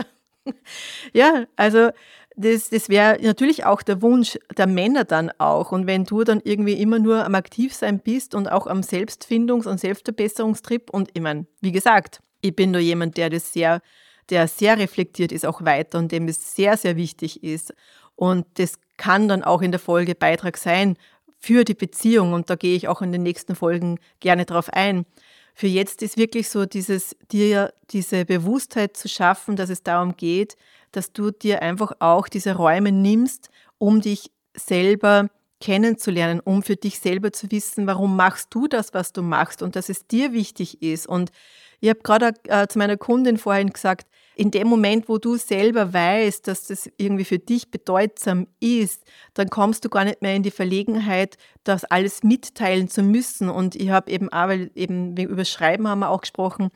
ja, 1.13 1.45
also 1.55 1.89
das, 2.37 2.69
das 2.69 2.87
wäre 2.87 3.17
natürlich 3.21 3.65
auch 3.65 3.81
der 3.81 4.01
Wunsch 4.03 4.37
der 4.55 4.67
Männer 4.67 5.03
dann 5.03 5.31
auch. 5.39 5.71
Und 5.71 5.87
wenn 5.87 6.05
du 6.05 6.23
dann 6.23 6.39
irgendwie 6.43 6.79
immer 6.79 6.99
nur 6.99 7.25
am 7.25 7.33
Aktivsein 7.33 7.99
bist 7.99 8.35
und 8.35 8.47
auch 8.47 8.67
am 8.67 8.81
Selbstfindungs- 8.81 9.67
und 9.67 9.79
Selbstverbesserungstrip 9.79 10.91
und 10.91 11.09
ich 11.13 11.21
meine, 11.21 11.47
wie 11.61 11.71
gesagt, 11.71 12.21
ich 12.41 12.55
bin 12.55 12.71
nur 12.71 12.79
jemand, 12.79 13.17
der 13.17 13.31
das 13.31 13.53
sehr, 13.53 13.81
der 14.29 14.47
sehr 14.47 14.77
reflektiert 14.77 15.31
ist, 15.31 15.47
auch 15.47 15.65
weiter 15.65 15.97
und 15.97 16.11
dem 16.11 16.27
es 16.27 16.55
sehr, 16.55 16.77
sehr 16.77 16.95
wichtig 16.95 17.43
ist. 17.43 17.73
Und 18.17 18.45
das 18.56 18.73
kann 18.97 19.30
dann 19.30 19.43
auch 19.43 19.62
in 19.62 19.71
der 19.71 19.80
Folge 19.80 20.15
Beitrag 20.15 20.58
sein 20.58 20.97
für 21.39 21.63
die 21.63 21.75
Beziehung. 21.75 22.34
Und 22.34 22.49
da 22.49 22.56
gehe 22.56 22.75
ich 22.75 22.89
auch 22.89 23.01
in 23.01 23.13
den 23.13 23.23
nächsten 23.23 23.56
Folgen 23.56 23.99
gerne 24.19 24.45
drauf 24.45 24.69
ein. 24.73 25.06
Für 25.53 25.67
jetzt 25.67 26.01
ist 26.01 26.17
wirklich 26.17 26.49
so 26.49 26.65
dieses, 26.65 27.15
dir 27.32 27.73
diese 27.91 28.25
Bewusstheit 28.25 28.97
zu 28.97 29.08
schaffen, 29.08 29.56
dass 29.56 29.69
es 29.69 29.84
darum 29.84 30.17
geht, 30.17 30.56
dass 30.91 31.13
du 31.13 31.32
dir 31.32 31.62
einfach 31.62 31.93
auch 31.99 32.27
diese 32.27 32.56
Räume 32.56 32.91
nimmst, 32.91 33.49
um 33.77 34.01
dich 34.01 34.32
selber 34.56 35.30
kennenzulernen, 35.60 36.39
um 36.39 36.63
für 36.63 36.75
dich 36.75 36.99
selber 36.99 37.32
zu 37.32 37.51
wissen, 37.51 37.88
warum 37.88 38.15
machst 38.15 38.49
du 38.51 38.67
das, 38.67 38.93
was 38.93 39.13
du 39.13 39.21
machst 39.21 39.62
und 39.62 39.75
dass 39.75 39.89
es 39.89 40.08
dir 40.08 40.34
wichtig 40.34 40.82
ist. 40.82 41.08
Und 41.08 41.32
ich 41.80 41.89
habe 41.89 41.99
gerade 42.01 42.34
äh, 42.43 42.67
zu 42.67 42.77
meiner 42.77 42.97
Kundin 42.97 43.38
vorhin 43.38 43.71
gesagt, 43.71 44.08
in 44.38 44.52
dem 44.52 44.67
Moment, 44.67 45.10
wo 45.10 45.17
du 45.17 45.36
selber 45.36 45.93
weißt, 45.93 46.47
dass 46.47 46.67
das 46.67 46.88
irgendwie 46.97 47.26
für 47.26 47.39
dich 47.39 47.71
bedeutsam 47.71 48.45
ist, 48.60 49.04
dann 49.34 49.50
kommst 49.50 49.84
du 49.84 49.89
gar 49.89 50.06
nicht 50.06 50.21
mehr 50.21 50.36
in 50.36 50.43
die 50.43 50.52
Verlegenheit, 50.52 51.38
das 51.63 51.86
alles 51.86 52.21
mitteilen 52.21 52.88
zu 52.88 53.02
müssen. 53.02 53.50
Und 53.50 53.76
ich 53.76 53.89
habe 53.89 54.12
eben 54.12 54.32
auch, 54.32 54.47
weil 54.47 54.69
eben 54.76 55.17
über 55.17 55.43
Schreiben 55.43 55.88
haben 55.88 56.00
wir 56.00 56.10
auch 56.12 56.21
gesprochen, 56.21 56.69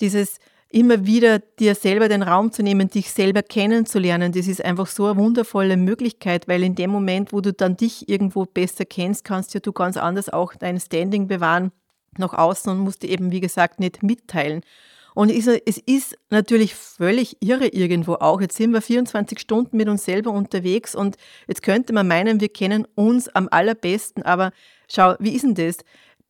dieses 0.00 0.36
immer 0.68 1.06
wieder 1.06 1.38
dir 1.38 1.74
selber 1.74 2.08
den 2.08 2.22
Raum 2.22 2.52
zu 2.52 2.62
nehmen, 2.62 2.88
dich 2.88 3.10
selber 3.10 3.42
kennenzulernen, 3.42 4.32
das 4.32 4.46
ist 4.46 4.62
einfach 4.62 4.86
so 4.86 5.06
eine 5.06 5.16
wundervolle 5.16 5.78
Möglichkeit, 5.78 6.48
weil 6.48 6.62
in 6.62 6.74
dem 6.74 6.90
Moment, 6.90 7.32
wo 7.32 7.40
du 7.40 7.54
dann 7.54 7.78
dich 7.78 8.10
irgendwo 8.10 8.44
besser 8.44 8.84
kennst, 8.84 9.24
kannst 9.24 9.54
ja 9.54 9.60
du 9.60 9.72
ganz 9.72 9.96
anders 9.96 10.28
auch 10.28 10.54
dein 10.54 10.78
Standing 10.78 11.28
bewahren 11.28 11.72
nach 12.18 12.34
außen 12.34 12.70
und 12.70 12.78
musst 12.78 13.02
dir 13.02 13.08
eben, 13.08 13.32
wie 13.32 13.40
gesagt, 13.40 13.80
nicht 13.80 14.02
mitteilen. 14.02 14.60
Und 15.14 15.30
es 15.30 15.46
ist 15.46 16.16
natürlich 16.30 16.74
völlig 16.74 17.36
irre 17.40 17.68
irgendwo 17.68 18.14
auch. 18.14 18.40
Jetzt 18.40 18.56
sind 18.56 18.72
wir 18.72 18.80
24 18.80 19.38
Stunden 19.38 19.76
mit 19.76 19.88
uns 19.88 20.04
selber 20.04 20.30
unterwegs 20.30 20.94
und 20.94 21.16
jetzt 21.48 21.62
könnte 21.62 21.92
man 21.92 22.06
meinen, 22.08 22.40
wir 22.40 22.48
kennen 22.48 22.86
uns 22.94 23.28
am 23.28 23.48
allerbesten. 23.50 24.22
Aber 24.22 24.52
schau, 24.88 25.14
wie 25.18 25.34
ist 25.34 25.42
denn 25.42 25.54
das? 25.54 25.78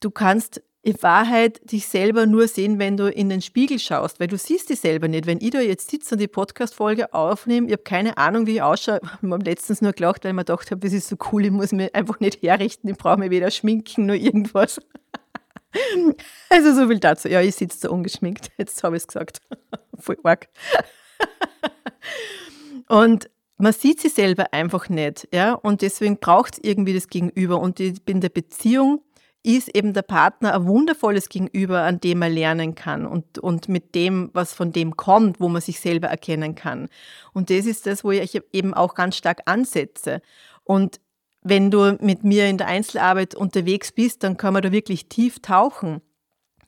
Du 0.00 0.10
kannst 0.10 0.62
in 0.82 1.02
Wahrheit 1.02 1.60
dich 1.70 1.86
selber 1.88 2.24
nur 2.24 2.48
sehen, 2.48 2.78
wenn 2.78 2.96
du 2.96 3.10
in 3.10 3.28
den 3.28 3.42
Spiegel 3.42 3.78
schaust, 3.78 4.18
weil 4.18 4.28
du 4.28 4.38
siehst 4.38 4.70
dich 4.70 4.80
selber 4.80 5.08
nicht. 5.08 5.26
Wenn 5.26 5.40
ich 5.40 5.50
da 5.50 5.60
jetzt 5.60 5.90
sitze 5.90 6.14
und 6.14 6.20
die 6.20 6.28
Podcast-Folge 6.28 7.12
aufnehme, 7.12 7.66
ich 7.66 7.72
habe 7.74 7.82
keine 7.82 8.16
Ahnung, 8.16 8.46
wie 8.46 8.54
ich 8.54 8.62
ausschaue. 8.62 9.00
Ich 9.22 9.30
habe 9.30 9.44
letztens 9.44 9.82
nur 9.82 9.92
gelacht, 9.92 10.24
weil 10.24 10.30
ich 10.30 10.36
mir 10.36 10.44
gedacht 10.44 10.70
habe, 10.70 10.80
das 10.80 10.92
ist 10.92 11.08
so 11.08 11.16
cool, 11.30 11.44
ich 11.44 11.50
muss 11.50 11.72
mich 11.72 11.94
einfach 11.94 12.18
nicht 12.20 12.42
herrichten, 12.42 12.88
ich 12.88 12.96
brauche 12.96 13.18
mich 13.18 13.30
weder 13.30 13.50
schminken 13.50 14.06
noch 14.06 14.14
irgendwas. 14.14 14.80
Also 16.48 16.74
so 16.74 16.88
viel 16.88 16.98
dazu. 16.98 17.28
Ja, 17.28 17.40
ich 17.40 17.54
sitze 17.54 17.78
so 17.78 17.92
ungeschminkt. 17.92 18.50
Jetzt 18.58 18.82
habe 18.82 18.96
ich 18.96 19.02
es 19.02 19.06
gesagt. 19.06 19.40
Voll 19.98 20.18
arg. 20.24 20.48
Und 22.88 23.30
man 23.56 23.72
sieht 23.72 24.00
sich 24.00 24.14
selber 24.14 24.52
einfach 24.52 24.88
nicht. 24.88 25.28
Ja? 25.32 25.52
Und 25.52 25.82
deswegen 25.82 26.18
braucht 26.18 26.54
es 26.54 26.60
irgendwie 26.62 26.94
das 26.94 27.08
Gegenüber. 27.08 27.60
Und 27.60 27.78
in 27.78 28.20
der 28.20 28.30
Beziehung 28.30 29.02
ist 29.42 29.74
eben 29.74 29.94
der 29.94 30.02
Partner 30.02 30.54
ein 30.54 30.66
wundervolles 30.66 31.28
Gegenüber, 31.28 31.82
an 31.82 32.00
dem 32.00 32.20
er 32.22 32.28
lernen 32.28 32.74
kann 32.74 33.06
und, 33.06 33.38
und 33.38 33.68
mit 33.68 33.94
dem, 33.94 34.30
was 34.34 34.52
von 34.52 34.70
dem 34.70 34.96
kommt, 34.96 35.40
wo 35.40 35.48
man 35.48 35.62
sich 35.62 35.80
selber 35.80 36.08
erkennen 36.08 36.54
kann. 36.54 36.88
Und 37.32 37.48
das 37.48 37.64
ist 37.64 37.86
das, 37.86 38.04
wo 38.04 38.10
ich 38.10 38.38
eben 38.52 38.74
auch 38.74 38.94
ganz 38.94 39.16
stark 39.16 39.40
ansetze. 39.46 40.20
Und 40.64 41.00
wenn 41.42 41.70
du 41.70 41.96
mit 42.00 42.24
mir 42.24 42.46
in 42.48 42.58
der 42.58 42.66
Einzelarbeit 42.66 43.34
unterwegs 43.34 43.92
bist, 43.92 44.22
dann 44.22 44.36
kann 44.36 44.52
man 44.52 44.62
da 44.62 44.72
wirklich 44.72 45.08
tief 45.08 45.40
tauchen. 45.40 46.02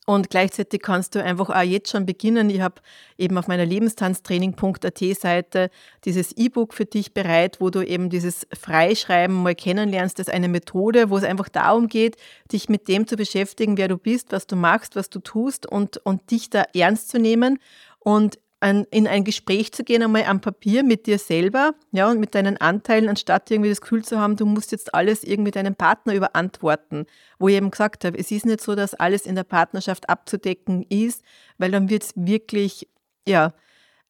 Und 0.05 0.31
gleichzeitig 0.31 0.83
kannst 0.83 1.15
du 1.15 1.23
einfach 1.23 1.49
auch 1.49 1.63
jetzt 1.63 1.91
schon 1.91 2.07
beginnen. 2.07 2.51
Ich 2.51 2.61
habe 2.61 2.83
eben 3.19 3.39
auf 3.39 3.47
meiner 3.47 3.65
lebenstanztraining.at 3.65 4.99
Seite 5.17 5.71
dieses 6.05 6.33
E-Book 6.33 6.75
für 6.75 6.87
dich 6.87 7.15
bereit, 7.15 7.61
wo 7.61 7.71
du 7.71 7.87
eben 7.87 8.11
dieses 8.11 8.47
Freischreiben 8.53 9.43
mal 9.43 9.55
kennenlernst. 9.55 10.19
Das 10.19 10.27
ist 10.27 10.35
eine 10.35 10.49
Methode, 10.49 11.09
wo 11.09 11.19
es 11.19 11.25
einfach 11.25 11.49
darum 11.49 11.87
geht, 11.87 12.17
dich 12.51 12.69
mit 12.69 12.89
dem 12.89 13.07
zu 13.07 13.15
beschäftigen, 13.15 13.77
wer 13.77 13.87
du 13.87 13.97
bist, 13.97 14.33
was 14.33 14.49
du 14.49 14.57
machst, 14.57 14.97
was 14.97 15.09
du 15.09 15.21
tust 15.21 15.67
und, 15.67 15.99
und 15.99 16.33
dich 16.33 16.51
da 16.51 16.65
ernst 16.75 17.09
zu 17.09 17.21
nehmen 17.21 17.61
und 18.01 18.41
an, 18.63 18.87
in 18.91 19.07
ein 19.07 19.25
Gespräch 19.25 19.73
zu 19.73 19.83
gehen, 19.85 20.03
einmal 20.03 20.25
am 20.25 20.41
Papier 20.41 20.83
mit 20.83 21.07
dir 21.07 21.19
selber, 21.19 21.75
ja, 21.91 22.11
und 22.11 22.21
mit 22.21 22.35
deinen 22.35 22.57
Anteilen, 22.57 23.09
anstatt 23.09 23.51
irgendwie 23.51 23.71
das 23.71 23.81
Gefühl 23.81 24.05
zu 24.05 24.21
haben, 24.21 24.37
du 24.37 24.47
musst 24.47 24.73
jetzt 24.73 24.95
alles 24.95 25.25
irgendwie 25.25 25.51
deinem 25.51 25.75
Partner 25.75 26.15
überantworten. 26.15 27.07
Wo 27.39 27.49
ich 27.49 27.57
eben 27.57 27.71
gesagt 27.71 28.05
habe, 28.05 28.17
es 28.19 28.31
ist 28.31 28.47
nicht 28.47 28.61
so, 28.61 28.75
dass 28.75 28.95
alles 28.95 29.27
in 29.27 29.35
der 29.35 29.45
Partnerschaft 29.45 30.09
abzudecken 30.09 30.87
ist, 30.89 31.23
weil 31.59 31.71
dann 31.73 31.91
wird 31.91 32.05
es 32.05 32.13
wirklich, 32.15 32.89
ja, 33.27 33.53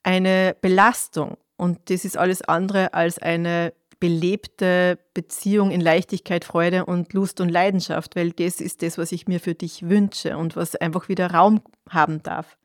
eine 0.03 0.55
Belastung. 0.61 1.39
Und 1.57 1.79
das 1.91 2.05
ist 2.05 2.19
alles 2.19 2.43
andere 2.43 2.93
als 2.93 3.19
eine 3.19 3.73
belebte 4.01 4.99
Beziehung 5.15 5.71
in 5.71 5.81
Leichtigkeit, 5.81 6.45
Freude 6.45 6.85
und 6.87 7.13
Lust 7.13 7.41
und 7.41 7.49
Leidenschaft, 7.49 8.17
weil 8.17 8.33
das 8.33 8.61
ist 8.61 8.83
das, 8.83 8.99
was 8.99 9.13
ich 9.13 9.29
mir 9.29 9.39
für 9.39 9.55
dich 9.55 9.89
wünsche 9.89 10.37
und 10.37 10.57
was 10.57 10.75
einfach 10.75 11.09
wieder 11.09 11.31
Raum 11.31 11.63
haben 11.89 12.23
darf. 12.23 12.57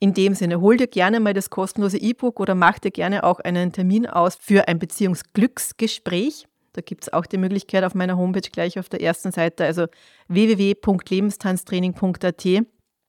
In 0.00 0.14
dem 0.14 0.34
Sinne, 0.34 0.60
hol 0.60 0.76
dir 0.76 0.86
gerne 0.86 1.18
mal 1.18 1.34
das 1.34 1.50
kostenlose 1.50 1.98
E-Book 1.98 2.38
oder 2.38 2.54
mach 2.54 2.78
dir 2.78 2.92
gerne 2.92 3.24
auch 3.24 3.40
einen 3.40 3.72
Termin 3.72 4.06
aus 4.06 4.38
für 4.40 4.68
ein 4.68 4.78
Beziehungsglücksgespräch. 4.78 6.46
Da 6.72 6.82
gibt 6.82 7.02
es 7.02 7.12
auch 7.12 7.26
die 7.26 7.38
Möglichkeit 7.38 7.82
auf 7.82 7.96
meiner 7.96 8.16
Homepage 8.16 8.48
gleich 8.48 8.78
auf 8.78 8.88
der 8.88 9.02
ersten 9.02 9.32
Seite, 9.32 9.64
also 9.64 9.86
www.lebenstanztraining.at 10.28 12.46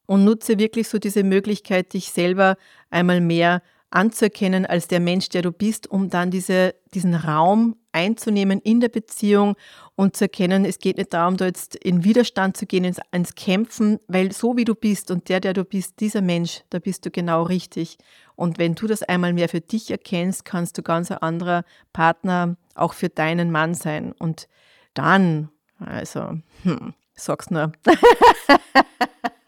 und 0.06 0.24
nutze 0.24 0.58
wirklich 0.58 0.88
so 0.88 0.98
diese 0.98 1.22
Möglichkeit, 1.22 1.92
dich 1.92 2.10
selber 2.10 2.56
einmal 2.90 3.20
mehr 3.20 3.62
anzuerkennen 3.90 4.66
als 4.66 4.88
der 4.88 5.00
Mensch, 5.00 5.28
der 5.28 5.42
du 5.42 5.52
bist, 5.52 5.90
um 5.90 6.10
dann 6.10 6.30
diese, 6.30 6.74
diesen 6.94 7.14
Raum 7.14 7.76
einzunehmen 7.92 8.60
in 8.60 8.80
der 8.80 8.88
Beziehung 8.88 9.56
und 9.96 10.16
zu 10.16 10.24
erkennen, 10.24 10.64
es 10.64 10.78
geht 10.78 10.96
nicht 10.96 11.12
darum, 11.12 11.36
da 11.36 11.46
jetzt 11.46 11.74
in 11.74 12.04
Widerstand 12.04 12.56
zu 12.56 12.66
gehen, 12.66 12.84
ins, 12.84 13.00
ins 13.12 13.34
Kämpfen, 13.34 13.98
weil 14.06 14.32
so 14.32 14.56
wie 14.56 14.64
du 14.64 14.74
bist 14.74 15.10
und 15.10 15.28
der, 15.28 15.40
der 15.40 15.52
du 15.52 15.64
bist, 15.64 16.00
dieser 16.00 16.22
Mensch, 16.22 16.62
da 16.70 16.78
bist 16.78 17.04
du 17.04 17.10
genau 17.10 17.42
richtig. 17.42 17.98
Und 18.36 18.58
wenn 18.58 18.74
du 18.74 18.86
das 18.86 19.02
einmal 19.02 19.32
mehr 19.32 19.48
für 19.48 19.60
dich 19.60 19.90
erkennst, 19.90 20.44
kannst 20.44 20.78
du 20.78 20.82
ganz 20.82 21.10
ein 21.10 21.18
anderer 21.18 21.64
Partner 21.92 22.56
auch 22.74 22.94
für 22.94 23.08
deinen 23.08 23.50
Mann 23.50 23.74
sein. 23.74 24.12
Und 24.12 24.48
dann, 24.94 25.50
also, 25.78 26.38
hm, 26.62 26.94
sag's 27.14 27.50
nur. 27.50 27.72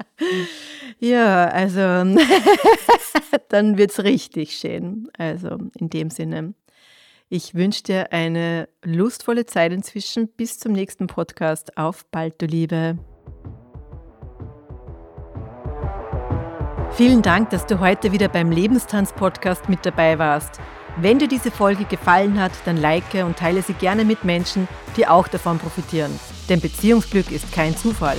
ja, 0.98 1.46
also, 1.48 1.80
dann 3.48 3.78
wird's 3.78 4.02
richtig 4.02 4.56
schön. 4.56 5.08
Also, 5.16 5.58
in 5.78 5.90
dem 5.90 6.11
Sinne. 6.11 6.54
Ich 7.28 7.54
wünsche 7.54 7.82
dir 7.82 8.12
eine 8.12 8.68
lustvolle 8.85 9.46
Zeit 9.46 9.72
inzwischen. 9.72 10.28
Bis 10.28 10.58
zum 10.58 10.72
nächsten 10.72 11.06
Podcast. 11.06 11.78
Auf 11.78 12.04
bald, 12.11 12.40
du 12.42 12.46
Liebe. 12.46 12.98
Vielen 16.92 17.22
Dank, 17.22 17.48
dass 17.48 17.64
du 17.64 17.80
heute 17.80 18.12
wieder 18.12 18.28
beim 18.28 18.50
Lebenstanz-Podcast 18.50 19.70
mit 19.70 19.87
dabei 19.87 20.18
warst. 20.18 20.61
Wenn 20.98 21.18
dir 21.18 21.28
diese 21.28 21.50
Folge 21.50 21.87
gefallen 21.87 22.38
hat, 22.38 22.52
dann 22.66 22.76
like 22.76 23.14
und 23.24 23.38
teile 23.38 23.62
sie 23.62 23.72
gerne 23.72 24.04
mit 24.04 24.24
Menschen, 24.24 24.68
die 24.98 25.06
auch 25.06 25.26
davon 25.26 25.58
profitieren. 25.58 26.12
Denn 26.50 26.61
Beziehungsglück 26.61 27.32
ist 27.32 27.50
kein 27.50 27.74
Zufall 27.74 28.18